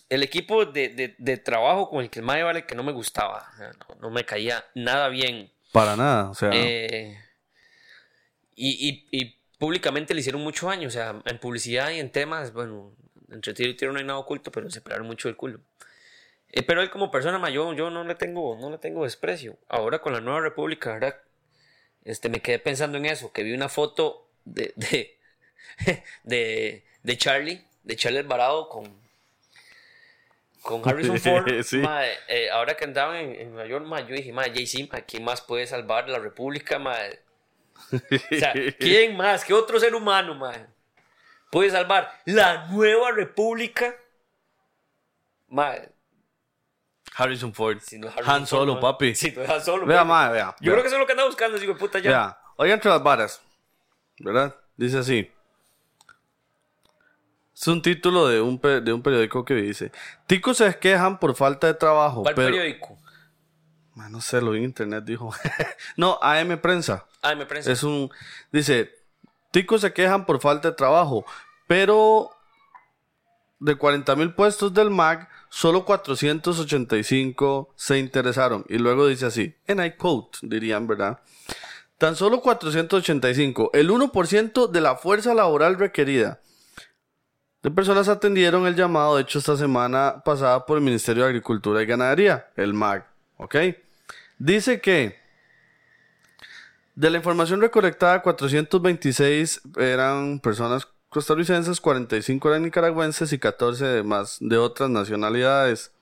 [0.08, 2.92] el equipo de, de- de trabajo con el que el Mae vale que no me
[2.92, 3.46] gustaba.
[3.88, 5.52] No, no me caía nada bien.
[5.72, 6.30] Para nada.
[6.30, 7.16] O sea, Eh,
[8.59, 10.88] y, y- y públicamente le hicieron mucho daño.
[10.88, 12.92] O sea, en publicidad y en temas, bueno,
[13.31, 15.61] entre tiro y tiro no hay nada oculto, pero se pelaron mucho el culo.
[16.51, 19.59] Eh, pero él como persona mayor, yo no le tengo, no le tengo desprecio.
[19.68, 21.16] Ahora con la nueva república, ¿verdad?
[22.05, 25.18] Este, me quedé pensando en eso, que vi una foto de, de,
[26.25, 28.90] de, de Charlie, de Charlie Alvarado con,
[30.62, 31.62] con Harrison Ford.
[31.62, 31.79] Sí.
[31.79, 35.25] Mae, eh, ahora que andaban en, en Nueva York, mae, yo dije, JC, mae, ¿quién
[35.25, 37.18] más puede salvar la república, mae?
[37.92, 39.44] O sea, ¿quién más?
[39.44, 40.66] ¿Qué otro ser humano, mae?
[41.50, 43.94] Puede salvar la nueva república.
[45.48, 45.90] Mae,
[47.16, 47.78] Harrison Ford.
[47.80, 49.14] si no es Harrison Han Solo, papi.
[49.14, 50.08] Si no es Han Solo, Vea, papi.
[50.08, 50.56] mae, vea.
[50.60, 50.72] Yo vea.
[50.72, 52.10] creo que eso es lo que anda buscando, de puta ya.
[52.10, 53.42] Vea, oiga entre las varas,
[54.18, 54.54] ¿verdad?
[54.76, 55.30] Dice así.
[57.54, 59.90] Es un título de un, de un periódico que dice:
[60.26, 62.22] Ticos se quejan por falta de trabajo.
[62.22, 62.48] ¿Cuál pero...
[62.48, 62.98] periódico?
[64.08, 65.34] No sé, lo vi en internet, dijo.
[65.96, 67.06] no, AM Prensa.
[67.37, 67.72] Me prensa.
[67.72, 68.11] Es un.
[68.52, 68.90] Dice:
[69.50, 71.24] Ticos se quejan por falta de trabajo,
[71.66, 72.30] pero
[73.58, 78.64] de 40 mil puestos del MAG, solo 485 se interesaron.
[78.68, 81.20] Y luego dice así: En I quote, dirían, ¿verdad?
[81.98, 86.40] Tan solo 485, el 1% de la fuerza laboral requerida.
[87.62, 91.87] De personas atendieron el llamado hecho esta semana pasada por el Ministerio de Agricultura y
[91.87, 93.04] Ganadería, el MAG.
[93.37, 93.56] ¿Ok?
[94.38, 95.18] Dice que
[96.94, 104.38] de la información recolectada, 426 eran personas costarricenses, 45 eran nicaragüenses y 14 de más
[104.40, 105.92] de otras nacionalidades.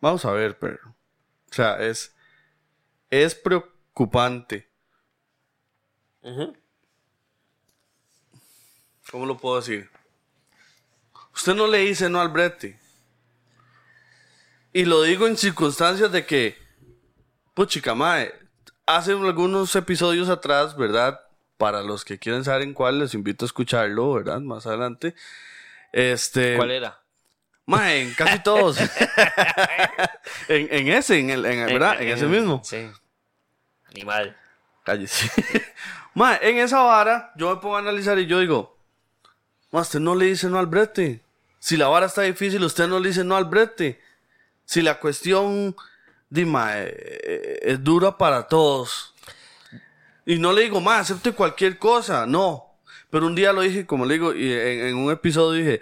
[0.00, 0.78] Vamos a ver, pero.
[1.50, 2.14] O sea, es.
[3.10, 4.68] Es preocupante.
[9.10, 9.90] ¿Cómo lo puedo decir?
[11.34, 12.78] Usted no le dice no al brete.
[14.72, 16.56] Y lo digo en circunstancias de que,
[17.54, 18.32] pues chica mae,
[18.86, 21.20] hace algunos episodios atrás, ¿verdad?
[21.56, 24.40] Para los que quieren saber en cuál, les invito a escucharlo, ¿verdad?
[24.40, 25.14] Más adelante.
[25.92, 26.56] Este.
[26.56, 27.00] ¿Cuál era?
[27.66, 28.78] Mae, en casi todos.
[30.48, 32.00] en, en ese, en el, en ¿verdad?
[32.00, 32.62] En, ese mismo.
[32.64, 32.88] Sí.
[33.90, 34.36] Animal.
[34.84, 35.30] Cállese.
[36.14, 38.78] Mae, en esa vara, yo me pongo a analizar y yo digo,
[39.70, 41.20] "Ma, usted no le dice no al brete.
[41.58, 44.00] Si la vara está difícil, usted no le dice no al brete.
[44.68, 45.74] Si la cuestión,
[46.28, 46.60] dime,
[47.62, 49.14] es dura para todos.
[50.26, 52.26] Y no le digo, más, acepte cualquier cosa.
[52.26, 52.66] No.
[53.08, 55.80] Pero un día lo dije, como le digo, y en, en un episodio dije,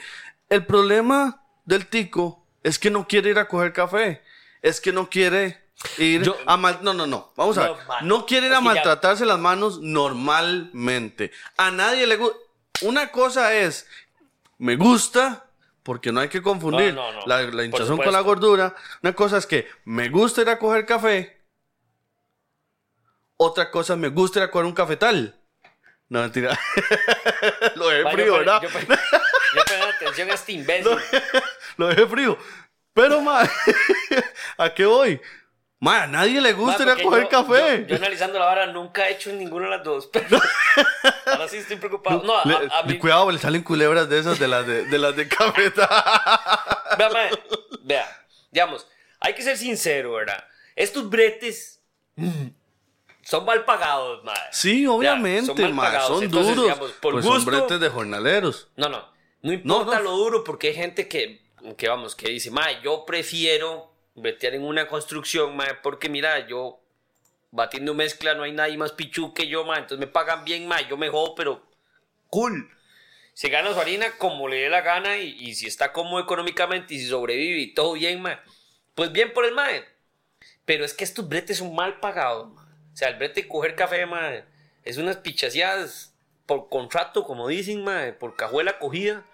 [0.49, 4.22] el problema del tico es que no quiere ir a coger café.
[4.62, 5.64] Es que no quiere
[5.99, 6.79] ir Yo- a mal...
[6.83, 7.33] No, no, no.
[7.35, 7.87] Vamos a No, ver.
[7.88, 8.07] man.
[8.07, 11.33] No quiere ir a ya- maltratarse las manos normalmente.
[11.57, 12.38] A nadie le gusta...
[12.83, 13.88] Una cosa es,
[14.59, 15.46] me gusta,
[15.87, 17.27] porque no hay que confundir No, no, no.
[17.27, 18.75] La, la hinchazón con la gordura.
[19.05, 21.40] Una cosa es que me gusta ir a coger café.
[23.37, 25.40] Otra cosa me gusta ir a coger un cafetal.
[26.09, 26.59] No, mentira.
[27.77, 28.62] Lo dejé Va, yo frío, pon- ¿verdad?
[28.62, 30.99] Yo, yo pongo atención a este imbécil.
[31.77, 32.37] Lo dejé frío.
[32.92, 33.49] Pero, ma,
[34.59, 35.20] ¿a qué voy?
[35.79, 37.81] Ma, a nadie le gusta ir Ma, a coger yo- café.
[37.83, 40.07] Yo, yo analizando la vara nunca he hecho ninguna de las dos.
[40.07, 40.39] Pero
[41.27, 42.23] ahora sí estoy preocupado.
[42.25, 42.99] No, a, Le- a mí.
[42.99, 45.89] Cuidado, le salen culebras de esas de las de, de las de cafetal.
[46.99, 47.31] Vea, mae,
[47.83, 48.87] vea, digamos,
[49.21, 50.43] hay que ser sincero, ¿verdad?
[50.75, 51.83] Estos bretes
[53.23, 54.41] son mal pagados, madre.
[54.53, 56.09] Sí, obviamente, son mal ma, pagados.
[56.09, 56.71] son Entonces, duros.
[56.73, 58.69] digamos, por pues gusto- son bretes de jornaleros.
[58.77, 59.05] No, no.
[59.43, 60.03] No importa No, no.
[60.05, 61.43] lo duro porque hay gente que,
[61.77, 66.81] que vamos, que dice, mae, yo prefiero bretear en una construcción, mae, porque mira, yo
[67.52, 70.88] batiendo mezcla no hay nadie más pichu que yo, mae, entonces me pagan bien, mae,
[70.88, 71.62] yo me jodo, pero
[72.29, 72.70] cool.
[73.35, 76.94] Se gana su harina como le dé la gana y, y si está cómodo económicamente
[76.94, 78.38] y si sobrevive y todo bien, mae,
[78.94, 79.85] pues bien por el mae.
[80.64, 82.64] Pero es que estos bretes son mal pagados, mae.
[82.64, 84.44] O sea, el brete de coger café, mae,
[84.85, 86.14] es unas pichaseadas
[86.46, 89.24] por contrato, como dicen, mae, por cajuela cogida.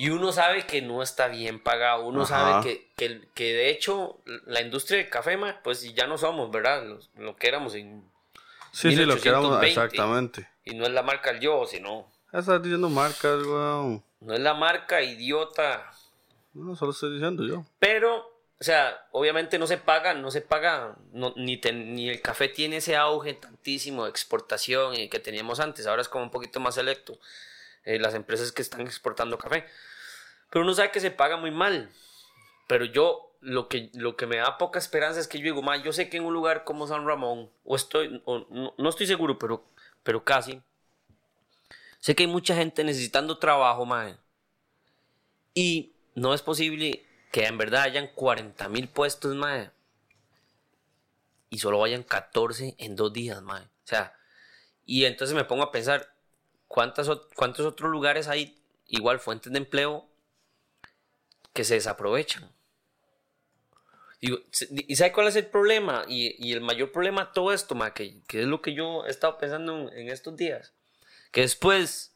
[0.00, 2.06] Y uno sabe que no está bien pagado.
[2.06, 2.62] Uno Ajá.
[2.62, 6.50] sabe que, que, que de hecho la industria del café, mae, pues ya no somos,
[6.50, 6.82] ¿verdad?
[7.16, 8.02] Lo que éramos en...
[8.72, 9.66] Sí, sí, lo que éramos 1820.
[9.68, 10.48] exactamente.
[10.64, 12.10] Y no es la marca el yo, sino...
[12.32, 14.02] Estás diciendo marcas, weón.
[14.20, 15.90] No es la marca idiota.
[16.54, 17.66] No, solo estoy diciendo yo.
[17.78, 18.16] Pero,
[18.58, 22.48] o sea, obviamente no se paga, no se paga, no- ni, te- ni el café
[22.48, 25.86] tiene ese auge tantísimo de exportación y que teníamos antes.
[25.86, 27.18] Ahora es como un poquito más selecto.
[27.84, 29.64] eh, las empresas que están exportando café.
[30.50, 31.90] Pero uno sabe que se paga muy mal.
[32.66, 35.76] Pero yo, lo que, lo que me da poca esperanza es que yo digo, "Ma,
[35.76, 39.38] yo sé que en un lugar como San Ramón, o estoy, no, no estoy seguro,
[39.38, 39.64] pero,
[40.02, 40.60] pero casi,
[42.00, 44.16] sé que hay mucha gente necesitando trabajo, mae.
[45.54, 49.70] Y no es posible que en verdad hayan 40 mil puestos, mae.
[51.48, 53.62] Y solo vayan 14 en dos días, mae.
[53.62, 54.14] O sea,
[54.84, 56.12] y entonces me pongo a pensar,
[56.68, 60.09] ¿cuántas, ¿cuántos otros lugares hay, igual fuentes de empleo,
[61.52, 62.50] que se desaprovechan?
[64.20, 66.04] ¿Y sabe cuál es el problema?
[66.06, 69.38] Y, el mayor problema de todo esto, mae, que, es lo que yo he estado
[69.38, 70.74] pensando en, estos días.
[71.32, 72.14] Que después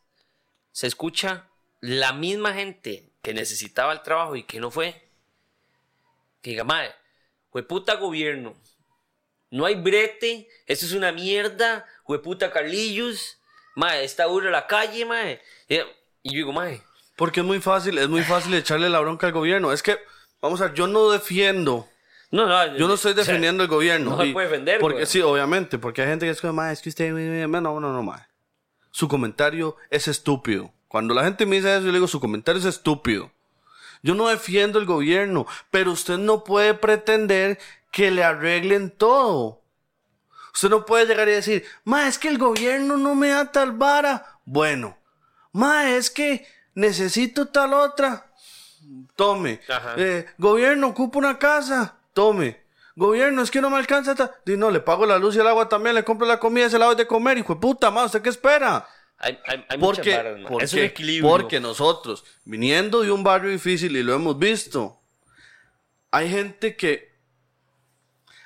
[0.73, 1.49] se escucha
[1.81, 5.09] la misma gente que necesitaba el trabajo y que no fue.
[6.43, 6.95] Que diga, madre,
[7.67, 8.55] puta gobierno.
[9.51, 11.87] No hay brete, eso es una mierda,
[12.23, 13.39] puta Carlillos,
[13.77, 15.41] madre, está duro la calle, madre.
[15.69, 16.83] Y yo digo, madre,
[17.17, 19.73] Porque es muy fácil, es muy fácil echarle la bronca al gobierno.
[19.73, 19.97] Es que,
[20.43, 21.89] vamos a ver, yo no defiendo.
[22.31, 22.77] no, no.
[22.77, 24.17] Yo no estoy o sea, defendiendo el gobierno.
[24.17, 25.07] no se puede defender, Porque güey.
[25.07, 28.03] sí, obviamente, porque hay gente que es como, "Ma, es que usted, no, no, no,
[28.03, 28.29] ma.
[28.91, 30.73] Su comentario es estúpido.
[30.89, 33.31] Cuando la gente me dice eso, yo le digo, su comentario es estúpido.
[34.03, 37.59] Yo no defiendo el gobierno, pero usted no puede pretender
[37.91, 39.63] que le arreglen todo.
[40.53, 43.73] Usted no puede llegar y decir, ma, es que el gobierno no me da tal
[43.73, 44.39] vara.
[44.45, 44.97] Bueno,
[45.53, 48.27] ma, es que necesito tal otra.
[49.17, 49.61] Tome.
[49.97, 51.97] Eh, gobierno, ocupo una casa.
[52.13, 52.63] Tome.
[52.97, 54.15] Gobierno, es que no me alcanza.
[54.15, 54.35] ta-".
[54.45, 56.71] Di, no, le pago la luz y el agua también, le compro la comida y
[56.71, 57.39] se la doy de comer.
[57.39, 58.87] Hijo de puta, ma, ¿usted qué espera?
[59.19, 61.31] Hay, hay, hay Porque, porque, es un equilibrio.
[61.31, 65.01] porque nosotros, viniendo de un barrio difícil y lo hemos visto,
[66.11, 67.15] hay gente que.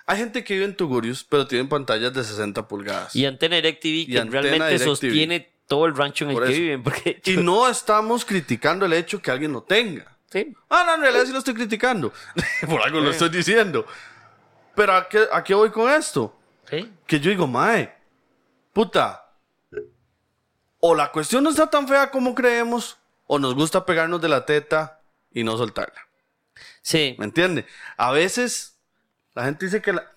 [0.06, 3.14] Hay gente que vive en Tugurios, pero tienen pantallas de 60 pulgadas.
[3.14, 4.84] Y Antena DirecTV, que Antena realmente DirecTV.
[4.84, 6.82] sostiene todo el rancho en el que viven.
[6.82, 10.16] Porque, Y no estamos criticando el hecho que alguien lo tenga.
[10.32, 12.12] sí, Ah, no, en realidad sí lo estoy criticando.
[12.68, 13.86] Por algo lo estoy diciendo.
[14.74, 16.34] Pero ¿a qué, ¿a qué voy con esto?
[16.68, 16.92] sí.
[17.06, 17.94] Que yo digo, mae,
[18.72, 19.24] puta.
[20.80, 24.46] O la cuestión no está tan fea como creemos, o nos gusta pegarnos de la
[24.46, 25.00] teta
[25.32, 26.06] y no soltarla.
[26.82, 27.66] Sí, ¿Me entiende?
[27.96, 28.78] A veces
[29.34, 30.10] la gente dice que la...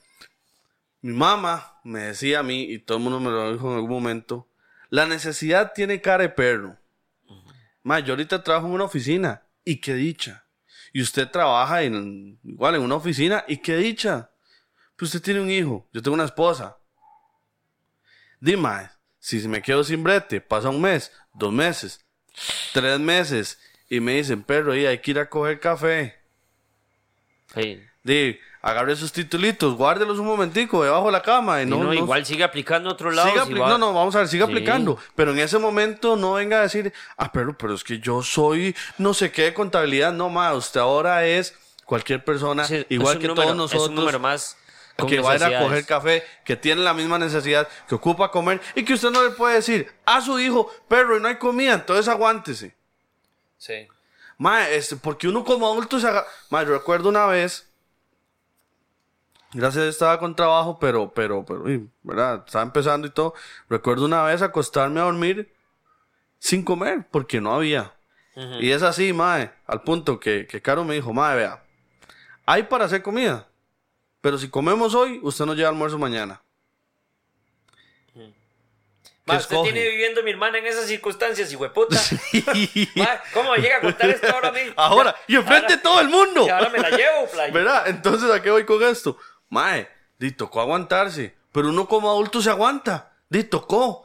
[1.01, 3.89] Mi mamá me decía a mí, y todo el mundo me lo dijo en algún
[3.89, 4.47] momento,
[4.91, 6.77] la necesidad tiene cara de perro.
[7.81, 10.45] Ma, yo ahorita trabajo en una oficina, y qué dicha.
[10.93, 14.29] Y usted trabaja en, igual en una oficina, y qué dicha.
[14.97, 16.77] Pues usted tiene un hijo, yo tengo una esposa.
[18.41, 22.05] Dime, si me quedo sin brete, pasa un mes, dos meses,
[22.73, 26.19] tres meses, y me dicen, perro, y hay que ir a coger café.
[27.55, 27.81] sí.
[28.03, 31.59] Di, agarre sus titulitos, guárdelos un momentico debajo de la cama.
[31.61, 33.29] Y Y no, no, no- igual sigue aplicando a otro lado.
[33.29, 34.51] siga si va- No, no, vamos a ver, siga Sí.
[34.51, 34.97] aplicando.
[35.15, 38.75] Pero en ese momento no venga a decir, ah, pero, pero es que yo soy
[38.97, 40.13] no sé qué de contabilidad.
[40.13, 44.19] No, ma, usted ahora es cualquier persona, Sí, igual que número- todos Es un número
[44.19, 44.57] nosotros, más.
[45.07, 48.61] que va a ir a coger café, que tiene la misma necesidad, que ocupa comer,
[48.75, 51.73] y que usted no le puede decir a su hijo, perro, y no hay comida,
[51.73, 52.75] entonces aguántese.
[53.57, 53.87] Sí.
[54.37, 56.25] Ma, este, porque uno como adulto se haga...
[56.49, 57.67] Ma, yo recuerdo una vez...
[59.53, 61.63] Gracias estaba con trabajo, pero, pero, pero,
[62.03, 62.43] ¿verdad?
[62.45, 63.33] Estaba empezando y todo.
[63.69, 65.53] Recuerdo una vez acostarme a dormir
[66.39, 67.93] sin comer, porque no había.
[68.59, 71.63] Y es así, mae, al punto que, que Caro me dijo, mae, vea,
[72.45, 73.47] hay para hacer comida,
[74.21, 76.41] pero si comemos hoy, usted no lleva almuerzo mañana.
[79.25, 79.71] Ma, ¿Qué usted escoge?
[79.73, 81.95] tiene viviendo a mi hermana en esas circunstancias, hijueputa.
[82.95, 84.61] Ma, ¿Cómo llega a contar esto ahora a mí?
[84.75, 86.45] Ahora, y enfrente de todo el mundo.
[86.47, 87.53] Y ahora me la llevo, playa.
[87.53, 87.87] ¿Verdad?
[87.87, 89.17] Entonces, ¿a qué voy con esto?
[89.51, 89.87] Mae,
[90.17, 91.35] di, tocó aguantarse.
[91.51, 93.11] Pero uno como adulto se aguanta.
[93.29, 94.03] Di, tocó.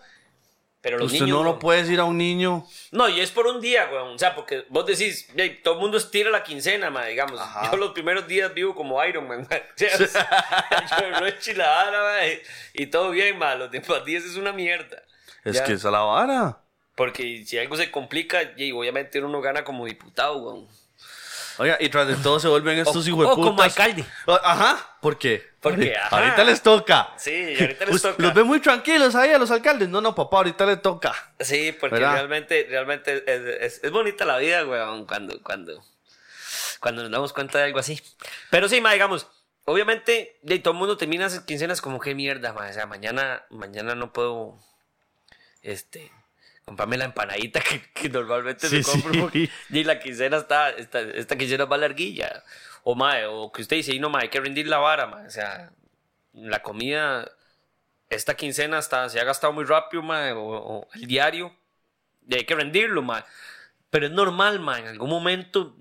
[0.81, 1.39] Pero los Usted niños.
[1.39, 2.65] no lo puede decir a un niño.
[2.93, 4.15] No, y es por un día, weón.
[4.15, 7.41] O sea, porque vos decís, "Ey, todo el mundo estira la quincena, ma, digamos.
[7.41, 7.71] Ajá.
[7.73, 9.57] Yo los primeros días vivo como Iron Man, ma.
[10.05, 13.55] O sea, yo no es chiladara, ma, y, y todo bien, ma.
[13.57, 15.03] Los demás días es una mierda.
[15.45, 15.65] Es Ya.
[15.65, 16.61] que es a la vara.
[16.95, 20.69] Porque si algo se complica, y obviamente uno gana como diputado, weón.
[21.59, 24.05] Oiga, y tras de todo se vuelven estos hijos de o como alcalde.
[24.43, 25.43] Ajá, ¿por qué?
[25.61, 26.17] Porque, ahorita, ajá.
[26.19, 27.09] ahorita les toca.
[27.17, 28.23] Sí, ahorita les toca.
[28.23, 29.89] Los ve muy tranquilos ahí a los alcaldes.
[29.89, 31.13] No, no, papá, ahorita les toca.
[31.41, 32.13] Sí, porque ¿Verdad?
[32.15, 33.41] realmente, realmente es,
[33.77, 35.83] es- es bonita la vida, weón, cuando, cuando,
[36.81, 38.01] cuando nos damos cuenta de algo así.
[38.51, 39.27] Pero sí, ma, digamos,
[39.65, 43.45] obviamente, de todo el mundo termina esas quincenas como que mierda, ma, o sea, mañana,
[43.51, 44.57] mañana no puedo,
[45.63, 46.13] este,
[46.67, 49.21] comprarme la empanadita que, que normalmente Sí, me compro sí.
[49.21, 52.43] porque y la quincena está, esta, esta quincena va larguilla.
[52.83, 55.23] O, ma, o que usted dice, y no, ma, hay que rendir la vara, ma,
[55.27, 55.73] o sea,
[56.35, 57.29] la comida
[58.11, 61.53] esta quincena está, se ha gastado muy rápido, mae, o, o el diario,
[62.29, 63.25] y hay que rendirlo, mae.
[63.91, 65.77] Pero es normal, mae, en algún momento,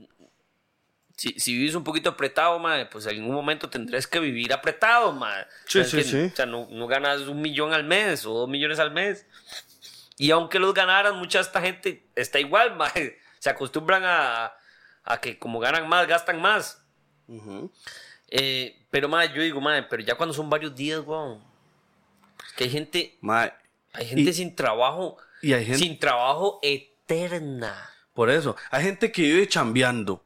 [1.15, 5.11] si, si vives un poquito apretado, mae, pues en algún momento tendrás que vivir apretado,
[5.13, 5.45] mae.
[5.67, 6.31] Sí, O sea, sí, que, sí.
[6.33, 9.25] O sea, no, no ganas un millón al mes o dos millones al mes.
[10.17, 12.77] Y aunque los ganaran, mucha de esta gente está igual.
[13.39, 14.53] Se acostumbran a,
[15.03, 16.81] a que como ganan más, gastan más.
[18.29, 21.43] Eh, pero, mae, yo digo, mae, pero ya cuando son varios días, weón.
[22.55, 23.53] Que hay gente, Mae,
[23.93, 25.79] hay gente Y- sin trabajo, y hay gente...
[25.79, 27.89] sin trabajo eterna.
[28.13, 30.23] Por eso, hay gente que vive chambeando.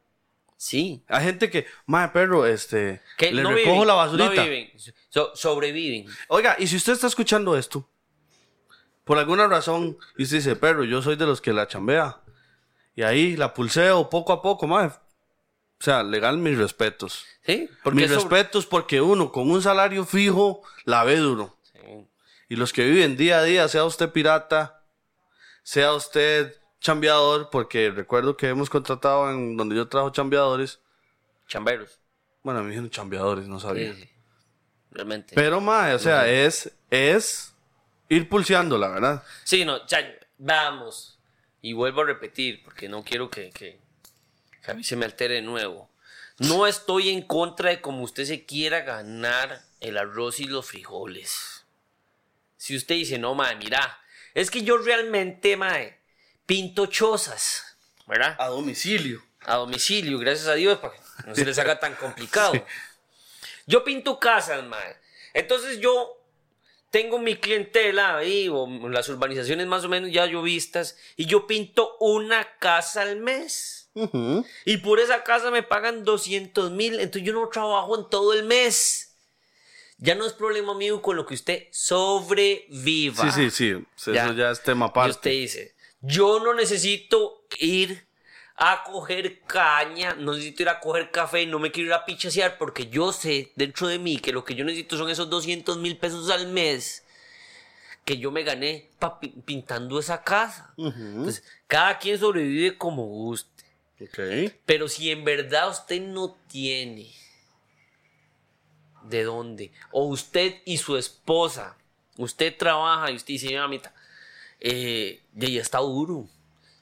[0.56, 1.02] Sí.
[1.08, 4.34] Hay gente que, mae, perro, este, Que le no recojo viven, la basurita.
[4.34, 4.70] No viven,
[5.08, 6.06] so- sobreviven.
[6.28, 7.88] Oiga, y si usted está escuchando esto,
[9.10, 12.20] por alguna razón, y usted dice, perro, yo soy de los que la chambea.
[12.94, 14.86] Y ahí la pulseo poco a poco, mae.
[14.86, 14.92] O
[15.80, 17.26] sea, legal, mis respetos.
[17.44, 17.68] Sí.
[17.82, 21.58] Porque mis respetos porque uno con un salario fijo la ve duro.
[21.72, 22.06] Sí.
[22.50, 24.84] Y los que viven día a día, sea usted pirata,
[25.64, 30.78] sea usted chambeador, porque recuerdo que hemos contratado en donde yo trabajo chambeadores.
[31.48, 31.98] Chamberos.
[32.44, 33.92] Bueno, me dijeron chambeadores, no sabía.
[33.92, 34.08] Sí.
[34.92, 35.34] Realmente.
[35.34, 37.49] Pero, mae, o sea, es, es
[38.10, 39.24] ir pulseando, la verdad.
[39.44, 41.18] Sí, no, ya, vamos.
[41.62, 43.80] Y vuelvo a repetir, porque no quiero que, que,
[44.62, 45.90] que a mí se me altere de nuevo.
[46.38, 51.64] No estoy en contra de como usted se quiera ganar el arroz y los frijoles.
[52.56, 54.00] Si usted dice, no, mae, mira,
[54.34, 55.98] es que yo realmente, mae,
[56.46, 58.36] pinto chozas, ¿verdad?
[58.38, 59.22] A domicilio.
[59.40, 62.52] a domicilio, gracias a Dios, para que no se les haga tan complicado.
[63.66, 64.96] Yo pinto casas, mae.
[65.32, 66.19] Entonces yo
[66.90, 71.46] tengo mi clientela ahí, o las urbanizaciones más o menos ya yo vistas, y yo
[71.46, 73.76] pinto una casa al mes.
[74.64, 78.44] Y por esa casa me pagan 200 mil, entonces yo no trabajo en todo el
[78.44, 79.16] mes.
[79.98, 83.30] Ya no es problema mío con lo que usted sobreviva.
[83.30, 83.84] Sí, sí, sí.
[83.96, 84.32] Eso Ya.
[84.34, 85.10] ya, es tema Y aparte.
[85.10, 88.06] usted dice, yo no necesito ir
[88.62, 92.58] a coger caña, no necesito ir a coger café, no me quiero ir a pichasear
[92.58, 95.96] porque yo sé dentro de mí que lo que yo necesito son esos 200 mil
[95.96, 97.02] pesos al mes
[98.04, 98.90] que yo me gané
[99.46, 100.74] pintando esa casa.
[100.76, 103.64] Entonces, cada quien sobrevive como guste.
[104.66, 107.10] Pero si en verdad usted no tiene
[109.04, 111.78] de dónde, o usted y su esposa,
[112.18, 113.94] usted trabaja y usted dice, mamita,
[114.60, 116.28] eh, ya está duro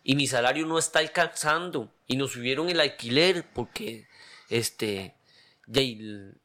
[0.08, 4.08] y mi salario no está alcanzando y nos subieron el alquiler porque
[4.48, 5.14] este,
[5.66, 5.82] ya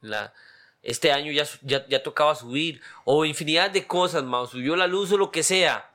[0.02, 0.34] la,
[0.82, 5.13] este año ya, ya, ya tocaba subir, o infinidad de cosas, más subió la luz
[5.13, 5.89] o lo que sea,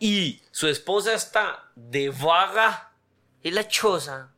[0.00, 2.90] y su esposa está de vaga
[3.44, 4.32] en la choza.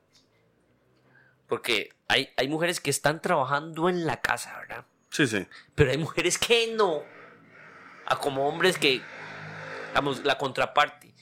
[1.48, 4.84] Porque hay, hay mujeres que están trabajando en la casa, ¿verdad?
[5.08, 5.46] Sí, sí.
[5.74, 7.04] Pero hay mujeres que no.
[8.04, 9.00] A como hombres que,
[9.94, 11.13] vamos, la contraparte.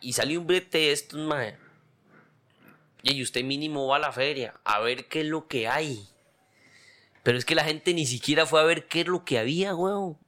[0.00, 1.52] Y salió un brete de estos, ma.
[3.02, 6.08] Y usted mínimo va a la feria a ver qué es lo que hay.
[7.22, 9.74] Pero es que la gente ni siquiera fue a ver qué es lo que había,
[9.74, 10.18] weón.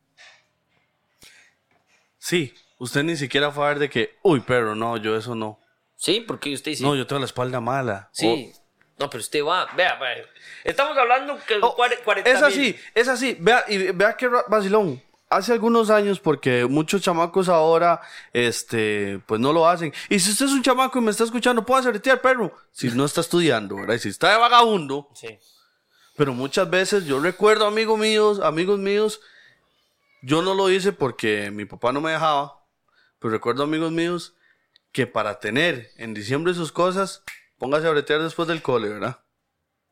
[2.19, 2.55] Sí.
[2.79, 5.59] Usted ni siquiera fue a ver de que, uy, pero no, yo eso no.
[5.97, 6.83] Sí, porque usted dice.
[6.83, 8.09] No, yo tengo la espalda mala.
[8.13, 8.53] Sí.
[8.99, 9.67] No, pero usted va.
[9.77, 10.25] Vea, vea.
[10.65, 13.37] Estamos hablando que Oh, 40 es así, es así.
[13.39, 15.03] Vea, y vea ra- vacilón.
[15.31, 18.01] Hace algunos años, porque muchos chamacos ahora,
[18.33, 19.95] este, pues no lo hacen.
[20.09, 22.53] Y si usted es un chamaco y me está escuchando, puede bretear, perro.
[22.73, 23.95] Si no está estudiando, ¿verdad?
[23.95, 25.09] Y si está de vagabundo.
[25.15, 25.39] Sí.
[26.17, 29.21] Pero muchas veces yo recuerdo amigos míos, amigos míos,
[30.21, 32.65] yo no lo hice porque mi papá no me dejaba.
[33.21, 34.35] Pero recuerdo amigos míos
[34.93, 37.23] que para tener en diciembre sus cosas,
[37.57, 39.21] póngase a bretear después del cole, ¿verdad?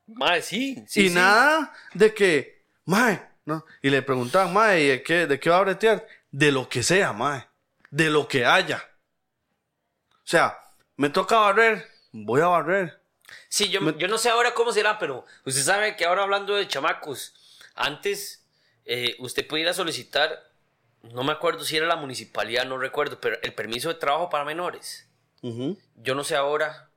[0.07, 0.83] Mae, sí.
[0.87, 1.15] sí y sí.
[1.15, 3.65] nada de que, mae, ¿no?
[3.83, 6.07] Y le preguntaban, mae, ¿y de qué, de qué va a bretear?
[6.31, 7.49] De lo que sea, mae.
[7.91, 8.85] De lo que haya.
[10.11, 10.59] O sea,
[10.97, 13.01] me toca barrer, voy a barrer.
[13.49, 16.55] Sí, yo, Me- yo no sé ahora cómo será, pero usted sabe que ahora hablando
[16.55, 17.35] de chamacos,
[17.75, 18.45] antes
[18.85, 20.51] eh, usted podía ir a solicitar,
[21.03, 24.45] no me acuerdo si era la municipalidad, no recuerdo, pero el permiso de trabajo para
[24.45, 25.07] menores.
[25.95, 26.91] Yo no sé ahora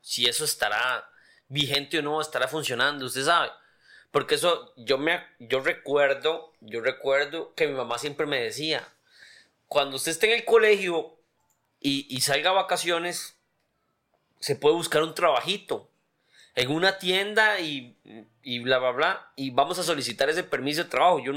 [0.00, 1.08] si eso estará
[1.48, 3.50] vigente o no, estará funcionando, usted sabe.
[4.10, 8.86] Porque eso, yo, me, yo recuerdo, yo recuerdo que mi mamá siempre me decía,
[9.68, 11.16] cuando usted esté en el colegio
[11.80, 13.36] y, y salga a vacaciones,
[14.40, 15.90] se puede buscar un trabajito
[16.54, 17.94] en una tienda y,
[18.42, 21.20] y bla, bla, bla, y vamos a solicitar ese permiso de trabajo.
[21.20, 21.32] Yo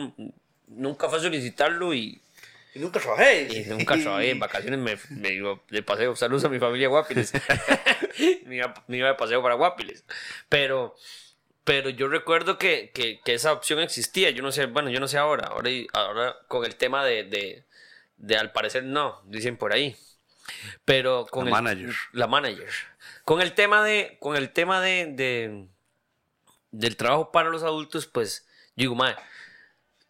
[0.68, 2.22] nunca fui a solicitarlo y,
[2.74, 3.48] Y nunca trabajé.
[3.52, 4.30] y nunca trabajé.
[4.30, 6.16] En vacaciones me, me iba de paseo.
[6.16, 7.34] Saludos a mi familia Guapiles.
[8.46, 10.06] me, iba, me iba de paseo para Guapiles.
[10.48, 10.96] Pero,
[11.64, 14.30] pero yo recuerdo que, que, que esa opción existía.
[14.32, 15.48] Yo no sé, bueno, yo no sé ahora.
[15.48, 17.66] Ahora, ahora con el tema de, de,
[18.18, 19.96] de al parecer no, dicen por ahí.
[20.86, 21.96] Pero con La el- manager.
[22.14, 22.70] La manager.
[23.24, 25.68] Con el tema de, con el tema de, de-
[26.72, 29.18] del trabajo para los adultos, pues, yo digo, madre,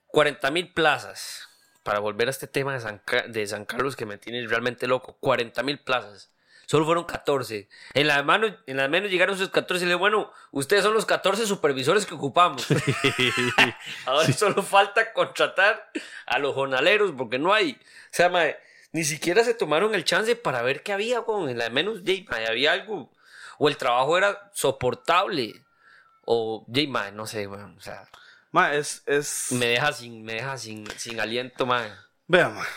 [0.08, 1.48] 40 mil plazas,
[1.84, 5.18] para volver a este tema de San, de San Carlos que me tiene realmente loco,
[5.20, 6.32] 40 mil plazas.
[6.70, 7.68] Solo fueron 14.
[7.96, 10.94] En las manos, en las menos llegaron esos 14 y le dije, bueno, ustedes son
[10.94, 12.64] los 14 supervisores que ocupamos.
[14.06, 15.90] Ahora solo falta contratar
[16.28, 17.72] a los jornaleros porque no hay.
[17.72, 18.56] O sea, mae,
[18.92, 22.28] ni siquiera se tomaron el chance para ver qué había, con En la menos, jay,
[22.30, 23.12] mae, había algo.
[23.58, 25.66] O el trabajo era soportable.
[26.24, 27.80] O, jay, mae, no sé, weón.
[27.80, 28.08] O sea,
[28.52, 29.54] Ma, es, es...
[29.54, 31.92] me deja sin, me deja sin, sin aliento, mae.
[32.28, 32.68] Vea, ma,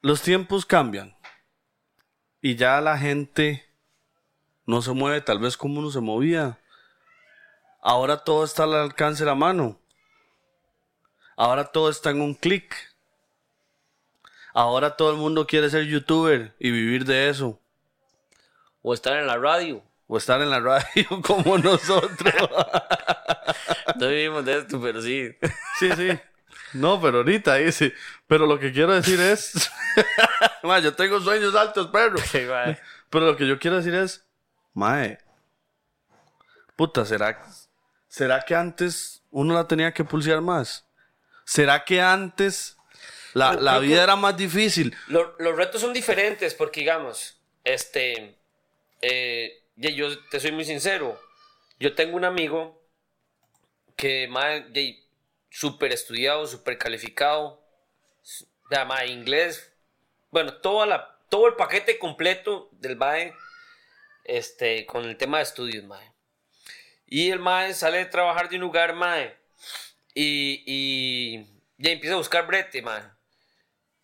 [0.00, 1.14] los tiempos cambian.
[2.44, 3.64] Y ya la gente
[4.66, 6.58] no se mueve tal vez como uno se movía.
[7.80, 9.80] Ahora todo está al alcance de la mano.
[11.38, 12.76] Ahora todo está en un clic.
[14.52, 17.58] Ahora todo el mundo quiere ser youtuber y vivir de eso.
[18.82, 19.82] O estar en la radio.
[20.06, 22.34] O estar en la radio como nosotros.
[23.96, 25.30] No vivimos de esto, pero sí.
[25.78, 26.18] Sí, sí.
[26.74, 27.94] No, pero ahorita dice.
[28.26, 29.70] Pero lo que quiero decir es.
[30.64, 32.18] Ma, yo tengo sueños altos, perro.
[32.30, 32.78] Sí, mae.
[33.10, 34.24] Pero lo que yo quiero decir es.
[34.72, 35.18] Mae.
[36.76, 37.40] Puta, ¿será,
[38.08, 40.84] ¿será que antes uno la tenía que pulsear más?
[41.44, 42.76] ¿Será que antes
[43.32, 44.96] la, la vida era más difícil?
[45.06, 48.36] Lo- los retos son diferentes porque, digamos, este,
[49.02, 51.20] eh, yo te soy muy sincero,
[51.78, 52.82] yo tengo un amigo
[53.96, 54.66] que, mae,
[55.50, 57.62] súper estudiado, súper calificado,
[58.88, 59.72] mae, inglés,
[60.34, 63.32] bueno, toda la, todo el paquete completo del MAE,
[64.24, 66.12] este, con el tema de estudios, mae.
[67.06, 69.36] Y el MAE sale de trabajar de un lugar, MAE,
[70.12, 71.46] y, y
[71.78, 73.04] ya empieza a buscar brete, MAE.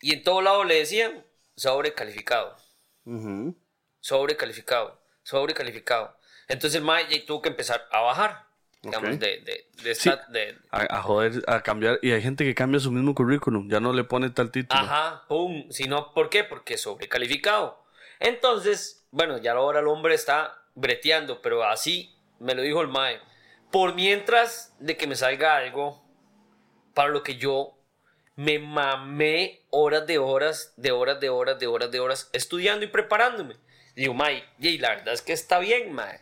[0.01, 1.26] Y en todo lado le decían
[1.57, 2.57] sobrecalificado,
[3.05, 3.57] Ujú.
[3.99, 6.16] sobrecalificado, sobrecalificado.
[6.47, 8.47] Entonces el mae ya tuvo que empezar a bajar,
[8.83, 9.16] digamos, Ok.
[9.20, 10.09] de, de, de, Sí.
[10.09, 11.99] esta- de- A, a joder, a cambiar.
[12.03, 13.68] Y hay gente que cambia su mismo currículum.
[13.68, 14.81] Ya no le pone tal título.
[14.81, 15.70] Ajá, pum.
[15.70, 16.45] Sino, ¿por qué?
[16.45, 17.85] Porque sobrecalificado.
[18.18, 23.20] Entonces, bueno, ya ahora el hombre está breteando, pero así me lo dijo el mae.
[23.70, 26.03] Por mientras de que me salga algo
[26.95, 27.76] para lo que yo
[28.37, 32.89] me mamé horas de horas, de horas, de horas, de horas, de horas estudiando y
[32.89, 33.57] preparándome.
[33.95, 36.20] Digo, mae, y la verdad es que está bien, mae.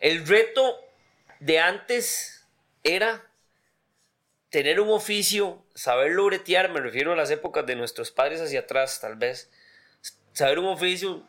[0.00, 0.78] El reto
[1.40, 2.46] de antes
[2.84, 3.24] era
[4.50, 8.98] tener un oficio, saberlo bretear, me refiero a las épocas de nuestros padres hacia atrás,
[9.00, 9.50] tal vez.
[10.32, 11.22] Saber un oficio,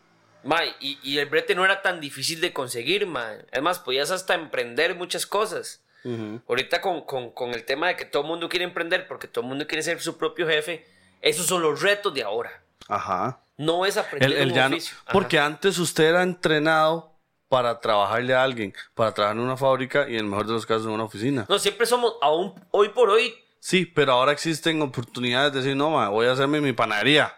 [0.43, 3.45] mae, y, y el brete no era tan difícil de conseguir, mae.
[3.51, 5.83] Además, podías hasta emprender muchas cosas.
[6.05, 6.41] Ujú.
[6.47, 9.41] Ahorita con, con- con el tema de que todo el mundo quiere emprender porque todo
[9.43, 10.85] el mundo quiere ser su propio jefe,
[11.21, 12.61] esos son los retos de ahora.
[12.87, 13.41] Ajá.
[13.57, 14.95] No es aprender El, el un no- oficio.
[15.11, 17.08] Porque antes usted era entrenado
[17.49, 20.65] para trabajarle a alguien, para trabajar en una fábrica y en el mejor de los
[20.65, 21.45] casos en una oficina.
[21.49, 25.89] No, siempre somos, aún hoy por hoy, Sí, pero ahora existen oportunidades de decir, no,
[25.89, 27.33] ma, voy a hacerme mi panadería.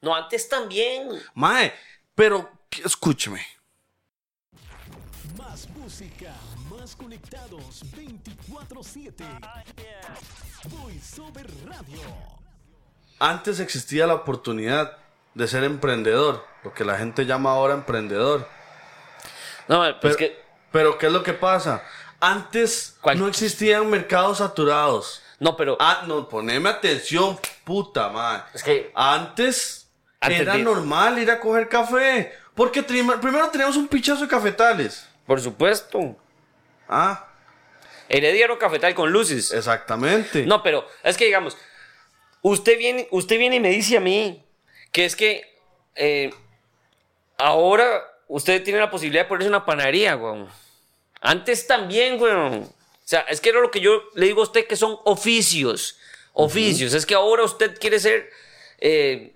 [0.00, 1.08] no, antes también.
[1.34, 1.74] Mae,
[2.14, 2.50] pero
[2.82, 3.44] escúcheme.
[5.36, 6.32] Más música,
[6.70, 9.12] más conectados 24-7.
[10.70, 12.00] VoiceOver Radio.
[13.18, 14.96] Antes existía la oportunidad
[15.34, 18.48] de ser emprendedor, lo que la gente llama ahora emprendedor.
[19.70, 20.36] No, Pero, pues que,
[20.72, 21.82] pero ¿qué es lo que pasa?
[22.18, 23.18] Antes ¿Cuál?
[23.20, 25.22] no existían mercados saturados.
[25.38, 28.42] no, pero Ah, no, poneme atención, puta madre.
[28.52, 29.88] es que Antes,
[30.20, 32.32] Antes era de- normal ir a coger café.
[32.54, 35.08] Porque primero teníamos un pichazo de cafetales.
[35.24, 36.16] Por supuesto.
[36.88, 37.28] Ah,
[38.08, 39.52] Herediano cafetal con luces.
[39.52, 40.44] exactamente.
[40.46, 41.56] No, pero es que digamos,
[42.42, 44.44] usted viene, usted viene y me dice a mí
[44.90, 45.42] que es que
[45.94, 46.34] eh,
[47.38, 50.48] ahora usted tiene la posibilidad de ponerse una panadería, weón.
[51.20, 52.62] Antes también, weón.
[52.62, 52.72] O
[53.04, 55.98] sea, es que era lo que yo le digo a usted que son oficios.
[56.32, 56.94] Oficios.
[56.94, 58.30] Es que ahora usted quiere ser,
[58.78, 59.34] eh,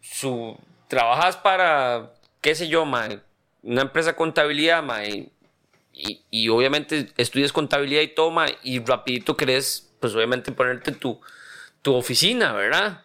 [0.00, 0.56] su,
[0.88, 3.20] trabajas para, qué sé yo, mae,
[3.62, 5.28] una empresa de contabilidad, mae,
[5.92, 11.20] y, y obviamente estudias contabilidad y toma, y rapidito querés, pues obviamente ponerte tu,
[11.82, 13.02] tu oficina, ¿verdad?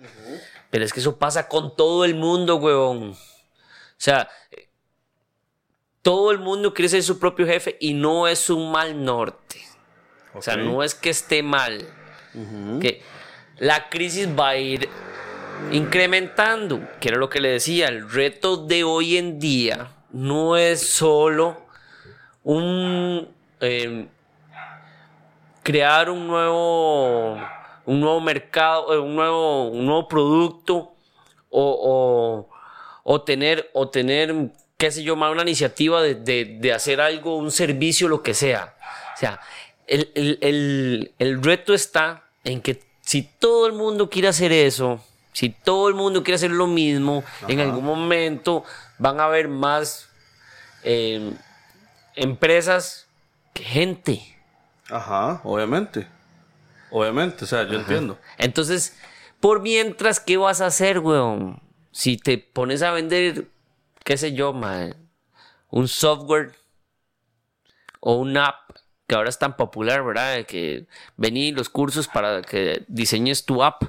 [0.69, 3.11] Pero es que eso pasa con todo el mundo, weón.
[3.11, 4.29] O sea,
[6.07, 9.59] todo el mundo quiere ser su propio jefe y no es un mal norte.
[10.33, 11.85] O sea, no es que esté mal.
[12.79, 13.01] Que
[13.57, 14.87] la crisis va a ir
[15.73, 20.79] incrementando, que era lo que le decía, el reto de hoy en día no es
[20.79, 21.57] solo
[22.41, 23.27] un
[23.59, 24.07] eh,
[25.61, 27.37] crear un nuevo
[27.83, 30.93] un nuevo mercado, eh, un nuevo, un nuevo producto
[31.49, 32.49] o, o,
[33.03, 37.37] o tener, o tener, qué sé yo, más una iniciativa de, de, de hacer algo,
[37.37, 38.75] un servicio, lo que sea.
[39.15, 39.39] O sea,
[39.87, 45.03] el, el, el, el reto está en que si todo el mundo quiere hacer eso,
[45.33, 48.63] si todo el mundo quiere hacer lo mismo, en algún momento
[48.97, 50.09] van a haber más
[50.83, 51.31] eh,
[52.15, 53.07] empresas
[53.53, 54.21] que gente.
[54.89, 56.07] Ajá, obviamente.
[56.89, 58.17] Obviamente, o sea, yo entiendo.
[58.37, 58.97] Entonces,
[59.39, 61.61] por mientras, ¿qué vas a hacer, weón?
[61.91, 63.47] Si te pones a vender,
[64.07, 64.55] qué sé yo,
[65.69, 66.53] un software
[67.99, 70.45] o una app que ahora es tan popular, ¿verdad?
[70.45, 70.87] Que
[71.17, 73.83] vení los cursos para que diseñes tu app,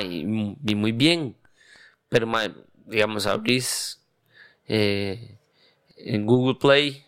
[0.00, 1.36] y, muy bien.
[2.08, 2.30] Pero,
[2.86, 4.00] digamos, abrís
[4.68, 5.36] eh,
[5.96, 7.04] en Google Play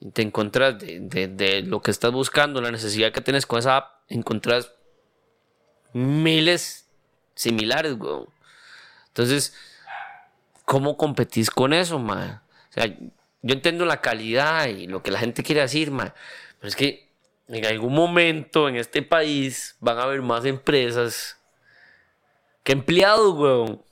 [0.00, 4.00] y te encuentras de, lo que estás buscando, la necesidad que tienes con esa app,
[4.08, 4.72] encontrás
[5.92, 6.88] miles
[7.34, 8.30] similares, weón.
[9.08, 9.52] Entonces,
[10.64, 12.42] ¿cómo competís con eso, man?
[12.70, 16.12] O sea, yo entiendo la calidad y lo que la gente quiere decir, man.
[16.58, 17.10] Pero es que
[17.48, 21.38] en algún momento en este país van a haber más empresas
[22.62, 23.84] que empleados, weón.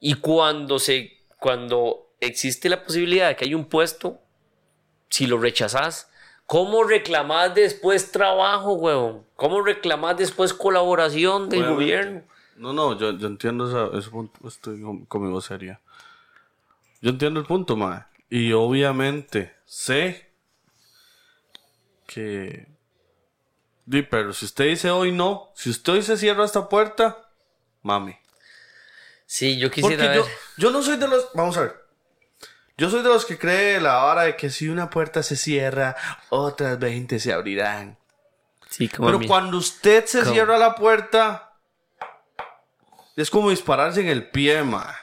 [0.00, 4.18] Y cuando se, cuando existe la posibilidad de que hay un puesto,
[5.10, 6.10] si lo rechazas,
[6.46, 9.26] ¿cómo reclamás después trabajo, weón?
[9.36, 11.84] ¿Cómo reclamás después colaboración del Obviamente.
[11.84, 12.22] gobierno?
[12.60, 14.46] No, no, yo, yo entiendo esa- ese punto.
[14.46, 15.80] Estoy con, con mi voz seria.
[17.00, 18.04] Yo entiendo el punto, mae.
[18.28, 20.30] Y obviamente sé
[22.06, 22.68] que.
[23.86, 27.30] Di, pero si usted dice hoy no, si usted hoy se cierra esta puerta,
[27.82, 28.16] mami.
[29.26, 30.32] Sí, yo Porque quisiera yo, ver.
[30.58, 31.28] yo no soy de los.
[31.34, 31.80] Vamos a ver.
[32.76, 35.96] Yo soy de los que cree la vara de que si una puerta se cierra,
[36.30, 37.98] otras 20 se abrirán.
[38.68, 40.32] Sí, como Pero cuando usted se ¿Cómo?
[40.32, 41.49] cierra la puerta,
[43.16, 44.94] es como dispararse en el pie, ma.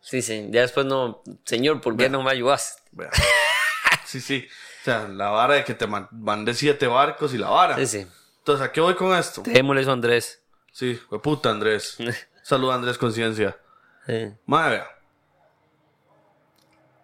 [0.00, 0.48] Sí, sí.
[0.50, 1.22] Ya después no.
[1.44, 2.82] Señor, ¿por qué no me ayudas?
[2.92, 3.10] Vea.
[4.04, 4.46] Sí, sí.
[4.80, 7.76] O sea, la vara de que te man- mandé siete barcos y la vara.
[7.76, 8.06] Sí, sí.
[8.38, 9.42] Entonces, ¿a qué voy con esto?
[9.44, 10.42] Démosle eso a Andrés.
[10.72, 11.96] Sí, fue puta Andrés.
[12.42, 13.56] Saluda Andrés Conciencia.
[14.06, 14.32] Sí.
[14.46, 14.88] Madre, vea.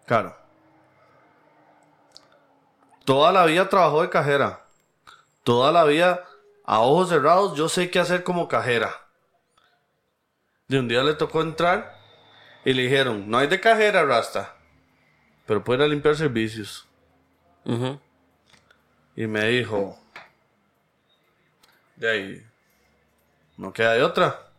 [0.07, 0.37] Claro.
[3.05, 4.65] Toda la vida trabajó de cajera.
[5.45, 6.25] Toda la vida,
[6.65, 8.95] a ojos cerrados, yo sé qué hacer como cajera.
[10.69, 11.99] De un día le tocó entrar
[12.65, 14.55] y le dijeron, no hay de cajera, Rasta.
[15.47, 16.87] Pero puede ir a limpiar servicios.
[19.17, 19.99] Y me dijo,
[21.97, 22.47] de ahí,
[23.57, 24.51] no queda de otra.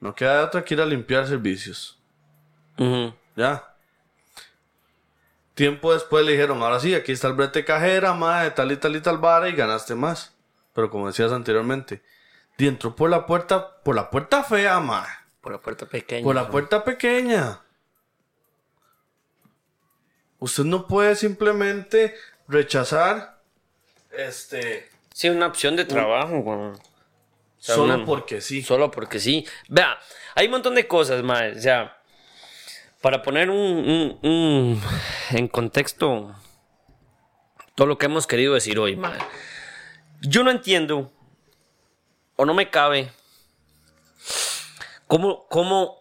[0.00, 1.98] No queda de otra que ir a limpiar servicios.
[3.36, 3.74] Ya.
[5.54, 8.96] Tiempo después le dijeron, ahora sí, aquí está el brete cajera, madre, tal y tal
[8.96, 10.34] y tal vara y ganaste más.
[10.74, 12.02] Pero como decías anteriormente,
[12.58, 15.10] y entró por la puerta, por la puerta fea, madre.
[15.40, 16.24] Por la puerta pequeña.
[16.24, 17.60] Por la puerta pequeña.
[20.38, 22.14] Usted no puede simplemente
[22.48, 23.40] rechazar
[24.10, 26.72] este Sí, una opción de trabajo, weón.
[26.74, 26.80] O
[27.58, 28.62] sea, solo una- porque sí.
[28.62, 29.46] Solo porque sí.
[29.68, 29.98] Vea,
[30.34, 31.52] hay un montón de cosas, mae.
[31.56, 31.96] O sea,
[33.00, 34.82] para poner un, un- un-
[35.30, 36.34] en contexto
[37.74, 39.18] todo lo que hemos querido decir hoy, mae.
[40.20, 41.10] Yo no entiendo,
[42.36, 43.10] o no me cabe,
[45.06, 45.96] cómo, cómo,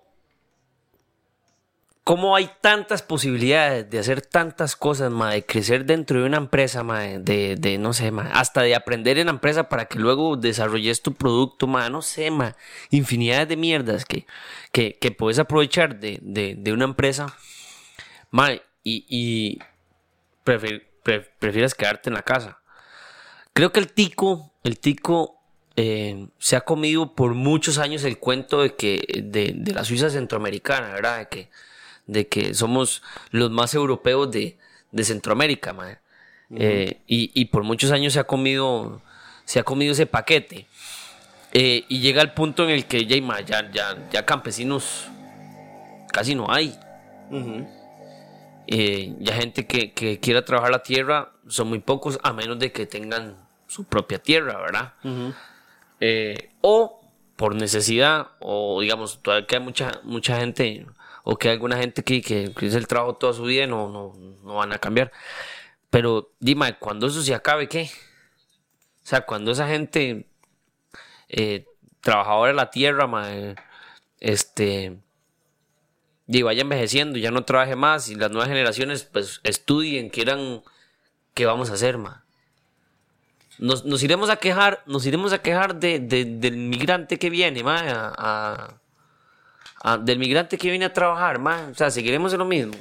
[2.03, 6.83] cómo hay tantas posibilidades de hacer tantas cosas, mae, de crecer dentro de una empresa,
[6.83, 10.35] mae, de, de, no sé, mae, hasta de aprender en la empresa para que luego
[10.37, 12.53] desarrolles tu producto, mae, no sé, mae,
[12.89, 14.27] infinidades de mierdas que,
[14.71, 17.35] que, que puedes aprovechar de, de, de una empresa,
[18.29, 19.59] mae, y, y
[20.45, 22.59] prefi- pre- prefieres quedarte en la casa.
[23.53, 25.34] Creo que el tico, el tico
[25.75, 30.09] eh, se ha comido por muchos años el cuento de que de, de la Suiza
[30.09, 31.19] centroamericana, ¿verdad?
[31.19, 31.49] De que,
[32.07, 34.57] de que somos los más europeos de,
[34.91, 35.97] de Centroamérica, mae.
[36.51, 39.01] Eh, y, y por muchos años se ha comido,
[39.45, 40.67] se ha comido ese paquete.
[41.53, 45.07] Eh, y llega el punto en el que ya, ya, ya, ya campesinos
[46.11, 46.77] casi no hay.
[48.67, 52.71] Eh, ya gente que, que quiera trabajar la tierra son muy pocos, a menos de
[52.71, 54.93] que tengan su propia tierra, ¿verdad?
[56.07, 57.01] Eh, o
[57.35, 60.85] por necesidad, o digamos, todavía que hay mucha, mucha gente,
[61.23, 64.13] o que hay alguna gente que, que, el trabajo toda su vida y no, no,
[64.43, 65.11] no van a cambiar.
[65.89, 67.89] Pero dime, cuando eso se acabe, ¿qué?
[69.03, 70.27] O sea, cuando esa gente
[71.29, 71.65] eh,
[72.01, 73.55] trabajadora de la tierra, mae,
[74.19, 74.99] este,
[76.27, 80.63] y vaya envejeciendo, ya no trabaje más y las nuevas generaciones pues estudien, quieran
[81.33, 82.24] qué vamos a hacer, ma.
[83.57, 87.63] Nos, nos iremos a quejar, nos iremos a quejar de, de- del migrante que viene,
[87.63, 88.73] ma, a- a-
[89.93, 91.69] a- del migrante que viene a trabajar, ma.
[91.71, 92.75] O sea, seguiremos en lo mismo.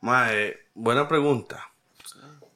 [0.00, 1.70] Mae, buena pregunta.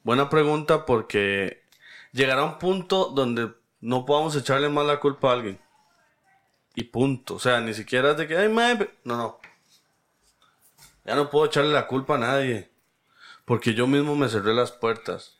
[0.03, 1.63] Buena pregunta porque
[2.11, 5.59] llegará un punto donde no podamos echarle más la culpa a alguien.
[6.75, 7.35] Y punto.
[7.35, 8.93] O sea, ni siquiera de que, ay, mae, pe-".
[9.03, 9.39] no, no.
[11.05, 12.69] Ya no puedo echarle la culpa a nadie.
[13.45, 15.36] Porque yo mismo me cerré las puertas.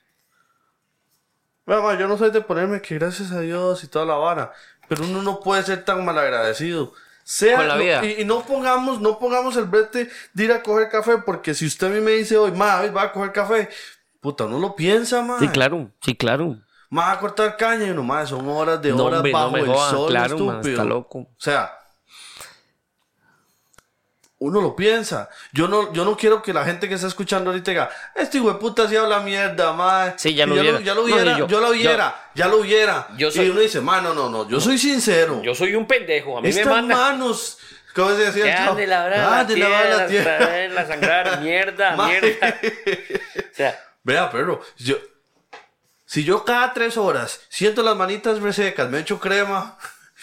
[1.67, 4.53] Mae, yo no soy de ponerme que gracias a Dios y toda la vara.
[4.87, 6.93] Pero uno no puede ser tan malagradecido.
[7.23, 8.05] Sea, Con la no- vida.
[8.05, 11.65] y, y no pongamos, no pongamos el brete de ir a coger café, porque si
[11.65, 13.67] usted a mí me dice hoy, ma, hoy va a coger café,
[14.21, 15.37] puta, uno lo piensa, ma.
[15.39, 16.55] Sí, claro, sí, claro.
[16.89, 19.59] Ma, a cortar caña y uno, ma, son horas de No, horas no bajo me
[19.59, 20.71] el joda, sol, claro, ma, estúpido.
[20.71, 21.19] está loco.
[21.19, 21.69] O sea,
[24.39, 25.29] uno lo piensa.
[25.51, 28.49] Yo no, yo no quiero que la gente que está escuchando ahorita diga, este hijo
[28.53, 30.13] de puta sí habla mierda, ma.
[30.17, 30.79] Sí, ya lo ya hubiera.
[30.81, 33.07] ya lo No, hubiera, y yo- yo, lo hubiera, ya lo hubiera.
[33.17, 35.41] yo soy- Y uno dice, ma, no, no, no, yo soy sincero.
[35.41, 36.97] Yo soy un pendejo, a mí Estas me mandan.
[36.97, 37.57] manos,
[37.95, 38.67] ¿cómo se decía?
[38.69, 40.37] Han de labrar Ah, la, de lavar la tierra.
[40.37, 42.59] traer, sangrar, mierda, mierda.
[43.51, 44.95] O sea, Vea, perro, yo,
[46.05, 49.77] si yo cada tres horas siento las manitas resecas, me echo crema,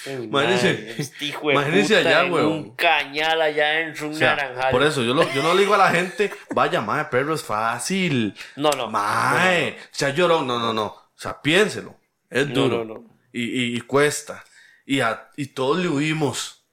[0.07, 2.47] uy, Imagínese- madre, este puta allá, weón.
[2.53, 4.71] Un cañal allá en un o sea, naranjal.
[4.71, 7.43] por eso yo, lo- yo no le digo a la gente, vaya, mae, perro, es
[7.43, 8.35] fácil.
[8.57, 8.91] No, no.
[8.91, 10.87] Mae, o sea, llorón, no, no, no.
[10.87, 11.97] O sea, piénselo,
[12.31, 12.85] es duro.
[12.85, 13.05] no.
[13.33, 14.45] Y, y- y cuesta.
[14.87, 16.65] Y, a- y todos le huimos.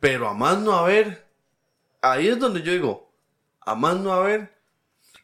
[0.00, 1.26] Pero a más no haber,
[2.02, 3.10] ahí es donde yo digo,
[3.60, 4.54] a más no haber.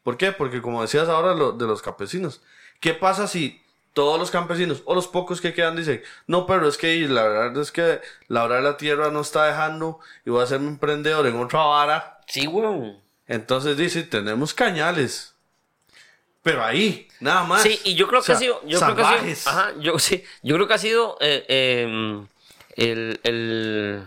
[0.02, 0.32] ¿Por qué?
[0.32, 2.42] Porque como decías ahora lo- de los campesinos,
[2.80, 3.61] ¿qué pasa si
[3.92, 7.60] todos los campesinos o los pocos que quedan dicen, no, pero es que la verdad
[7.62, 11.36] es que labrar la tierra no está dejando y voy a ser un emprendedor en
[11.36, 12.20] otra vara?
[12.26, 13.00] Sí, weón.
[13.26, 15.34] Entonces dice, tenemos cañales.
[16.42, 17.62] Pero ahí, nada más.
[17.62, 18.60] Sí, y yo creo O que ha sido.
[18.66, 19.38] Yo creo que ha salvajes.
[19.38, 19.52] sido.
[19.52, 22.24] Ajá, yo, sí, yo creo que ha sido eh, eh,
[22.76, 24.04] el, el,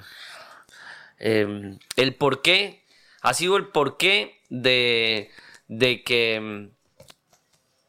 [1.20, 2.84] eh, el porqué.
[3.22, 5.32] Ha sido el porqué de,
[5.68, 6.75] de que mm,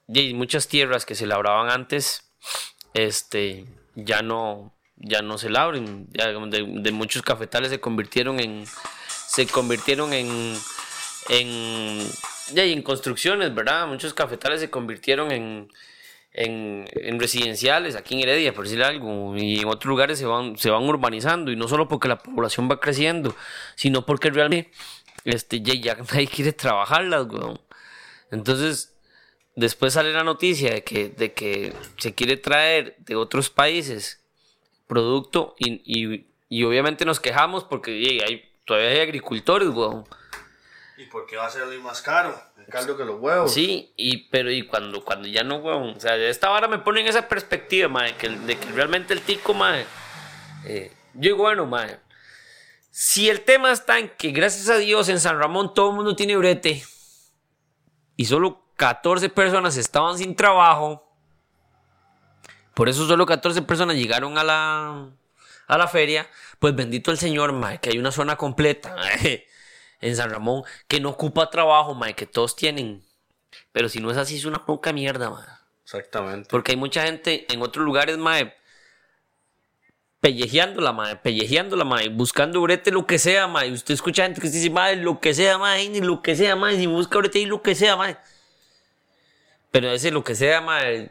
[0.08, 2.32] y muchas tierras que se labraban antes,
[2.94, 6.08] este, ya no, ya no se labren.
[6.12, 8.64] Ya de, de muchos cafetales se convirtieron en,
[9.26, 10.56] se convirtieron en,
[11.28, 11.98] en,
[12.52, 13.86] ya, en construcciones, ¿verdad?
[13.86, 15.68] Muchos cafetales se convirtieron en,
[16.32, 20.56] en, en residenciales, aquí en Heredia, por decir algo, y en otros lugares se van,
[20.56, 23.34] se van urbanizando, y no solo porque la población va creciendo,
[23.74, 24.70] sino porque realmente
[25.24, 27.60] este, ya, ya nadie quiere trabajarlas, weón.
[28.30, 28.95] Entonces,
[29.56, 34.22] después sale la noticia de que, de que se quiere traer de otros países
[34.86, 40.04] producto y, y- y obviamente nos quejamos porque ye, hay, todavía hay agricultores, weón.
[40.96, 42.40] ¿Y por qué va a ser hoy más caro?
[42.56, 43.52] El caldo que los huevos.
[43.52, 45.96] Sí, y, pero y cuando, cuando ya no, weón.
[45.96, 49.12] O sea, de esta vara me pone en esa perspectiva, mae, que, de que realmente
[49.12, 49.84] el tico, mae.
[50.66, 51.98] eh, yo digo, bueno, mae.
[52.92, 56.14] Si el tema está en que gracias a Dios en San Ramón todo el mundo
[56.16, 56.82] tiene brete
[58.16, 61.06] y solo 14 personas estaban sin trabajo,
[62.74, 65.08] por eso solo 14 personas llegaron a la,
[65.66, 69.46] a la feria, pues bendito el Señor, mae, que hay una zona completa mae,
[70.00, 73.02] en San Ramón que no ocupa trabajo, mae, que todos tienen.
[73.72, 75.46] Pero si no es así, es una poca mierda, mae.
[75.84, 76.48] Exactamente.
[76.50, 78.54] Porque hay mucha gente en otros lugares, mae,
[80.20, 83.72] pellejeándola, mae, pellejeándola, mae, buscando brete, lo que sea, mae.
[83.72, 86.76] Usted escucha gente que dice, mae, lo que sea, mae, ni lo que sea, mae,
[86.76, 88.18] si busca brete y lo que sea, mae.
[89.70, 91.10] Pero ese lo que sea, mae,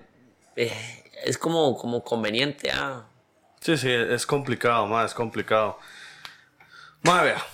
[0.56, 3.06] eh, es como, como conveniente, ah.
[3.62, 5.80] Sí, sí, es complicado, más, es complicado.
[7.02, 7.46] Más, vea.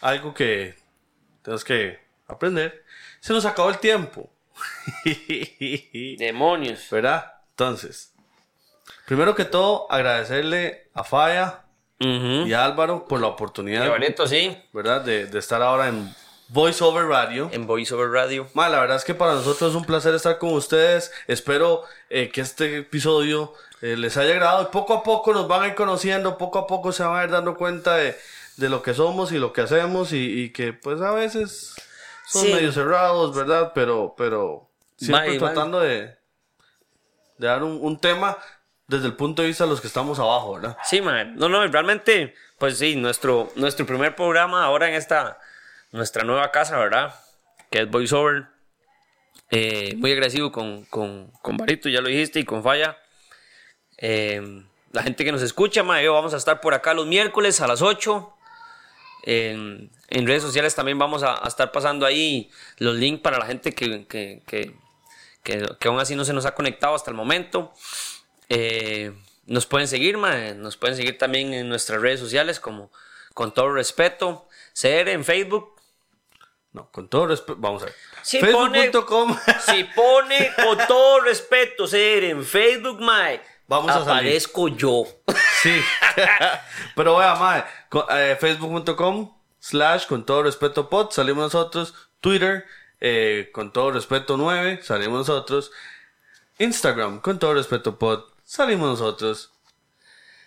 [0.00, 0.74] Algo que
[1.42, 2.84] tenemos que aprender.
[3.20, 4.30] Se nos acabó el tiempo.
[6.18, 6.88] Demonios.
[6.90, 7.32] ¿Verdad?
[7.50, 8.12] Entonces,
[9.06, 11.64] primero que todo, agradecerle a Faya
[12.00, 14.58] y a Álvaro por la oportunidad, Qué bonito, sí.
[14.72, 15.02] ¿verdad?
[15.02, 16.12] De, de estar ahora en
[16.52, 17.48] Voice Over Radio.
[17.52, 18.46] en Voice Over Radio.
[18.54, 21.10] Ma, la verdad es que para nosotros es un placer estar con ustedes.
[21.26, 24.62] Espero eh, que este episodio eh, les haya agradado.
[24.64, 27.24] Y poco a poco nos van a ir conociendo, poco a poco se van a
[27.24, 28.16] ir dando cuenta de,
[28.58, 30.12] de lo que somos y lo que hacemos.
[30.12, 31.74] Y, y que pues a veces
[32.26, 32.52] son Sí.
[32.52, 33.72] medio cerrados, ¿verdad?
[33.74, 36.14] Pero, pero siempre Ma, tratando de,
[37.38, 38.36] de dar un, un tema
[38.88, 40.76] desde el punto de vista de los que estamos abajo, ¿verdad?
[40.84, 41.34] Sí, man.
[41.36, 45.38] No, no, realmente, pues sí, nuestro, nuestro primer programa ahora en esta,
[45.92, 47.14] nuestra nueva casa, ¿verdad?
[47.70, 48.46] Que es VoiceOver.
[49.50, 52.98] Eh, muy agresivo con, con, con Barito, ya lo dijiste, y con Falla.
[53.98, 57.60] Eh, la gente que nos escucha, ma, yo vamos a estar por acá los miércoles
[57.60, 58.34] a las 8.
[59.24, 63.46] En, en redes sociales también vamos a, a estar pasando ahí los links para la
[63.46, 64.74] gente que, que, que,
[65.42, 67.72] que, que aún así no se nos ha conectado hasta el momento.
[68.48, 69.12] Eh,
[69.46, 72.90] nos pueden seguir, mae, nos pueden seguir también en nuestras redes sociales como
[73.34, 74.48] con todo respeto.
[74.74, 75.81] CR en Facebook.
[76.72, 77.94] No, con todo respeto, vamos a ver.
[78.22, 79.36] Si Facebook.com.
[79.66, 84.10] Si pone con todo respeto CR en Facebook, mae, Vamos a salir.
[84.10, 85.04] aparezco yo.
[85.62, 85.80] Sí.
[86.96, 87.64] Pero vea, mae,
[88.10, 91.94] eh, facebook.com slash con todo respeto pod, salimos nosotros.
[92.20, 92.64] Twitter,
[93.00, 95.70] eh, con todo respeto 9, salimos nosotros.
[96.58, 99.51] Instagram, con todo respeto pod, salimos nosotros.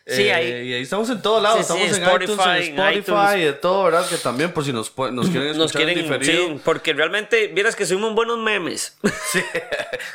[0.07, 1.57] Sí, Eh, ahí- Y ahí estamos en todos lados.
[1.57, 3.45] Sí, sí, estamos en Spotify, iTunes, en en Spotify iTunes.
[3.45, 4.07] de todo, ¿verdad?
[4.07, 6.47] Que también, por si nos, quieren escuchar Nos quieren, en diferido.
[6.47, 8.95] sí, porque realmente, vieras que subimos buenos memes.
[9.31, 9.41] Sí.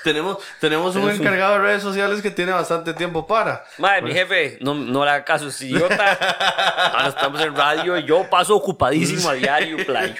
[0.04, 3.64] tenemos, tenemos un encargado de redes sociales que tiene bastante tiempo para.
[3.78, 6.12] Madre, mi jefe, no, no le haga caso, idiota.
[6.94, 10.14] Ahora estamos en radio y yo paso ocupadísimo a diario, playo.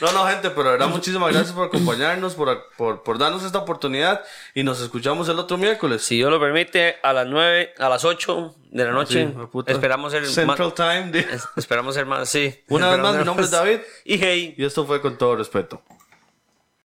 [0.00, 3.58] No, no, gente, pero de verdad, muchísimas gracias por acompañarnos, por, por, por darnos esta
[3.58, 4.22] oportunidad
[4.54, 6.02] y nos escuchamos el otro miércoles.
[6.02, 10.12] Si Dios lo permite, a las 9, a las 8 de la noche, Sí, esperamos
[10.12, 10.72] ser Central.
[10.74, 11.10] Time.
[11.10, 11.26] de-
[11.56, 12.62] Esperamos ser más, sí.
[12.68, 14.54] Una vez más, mi nombre es David Y hey.
[14.56, 15.82] y esto fue con todo respeto.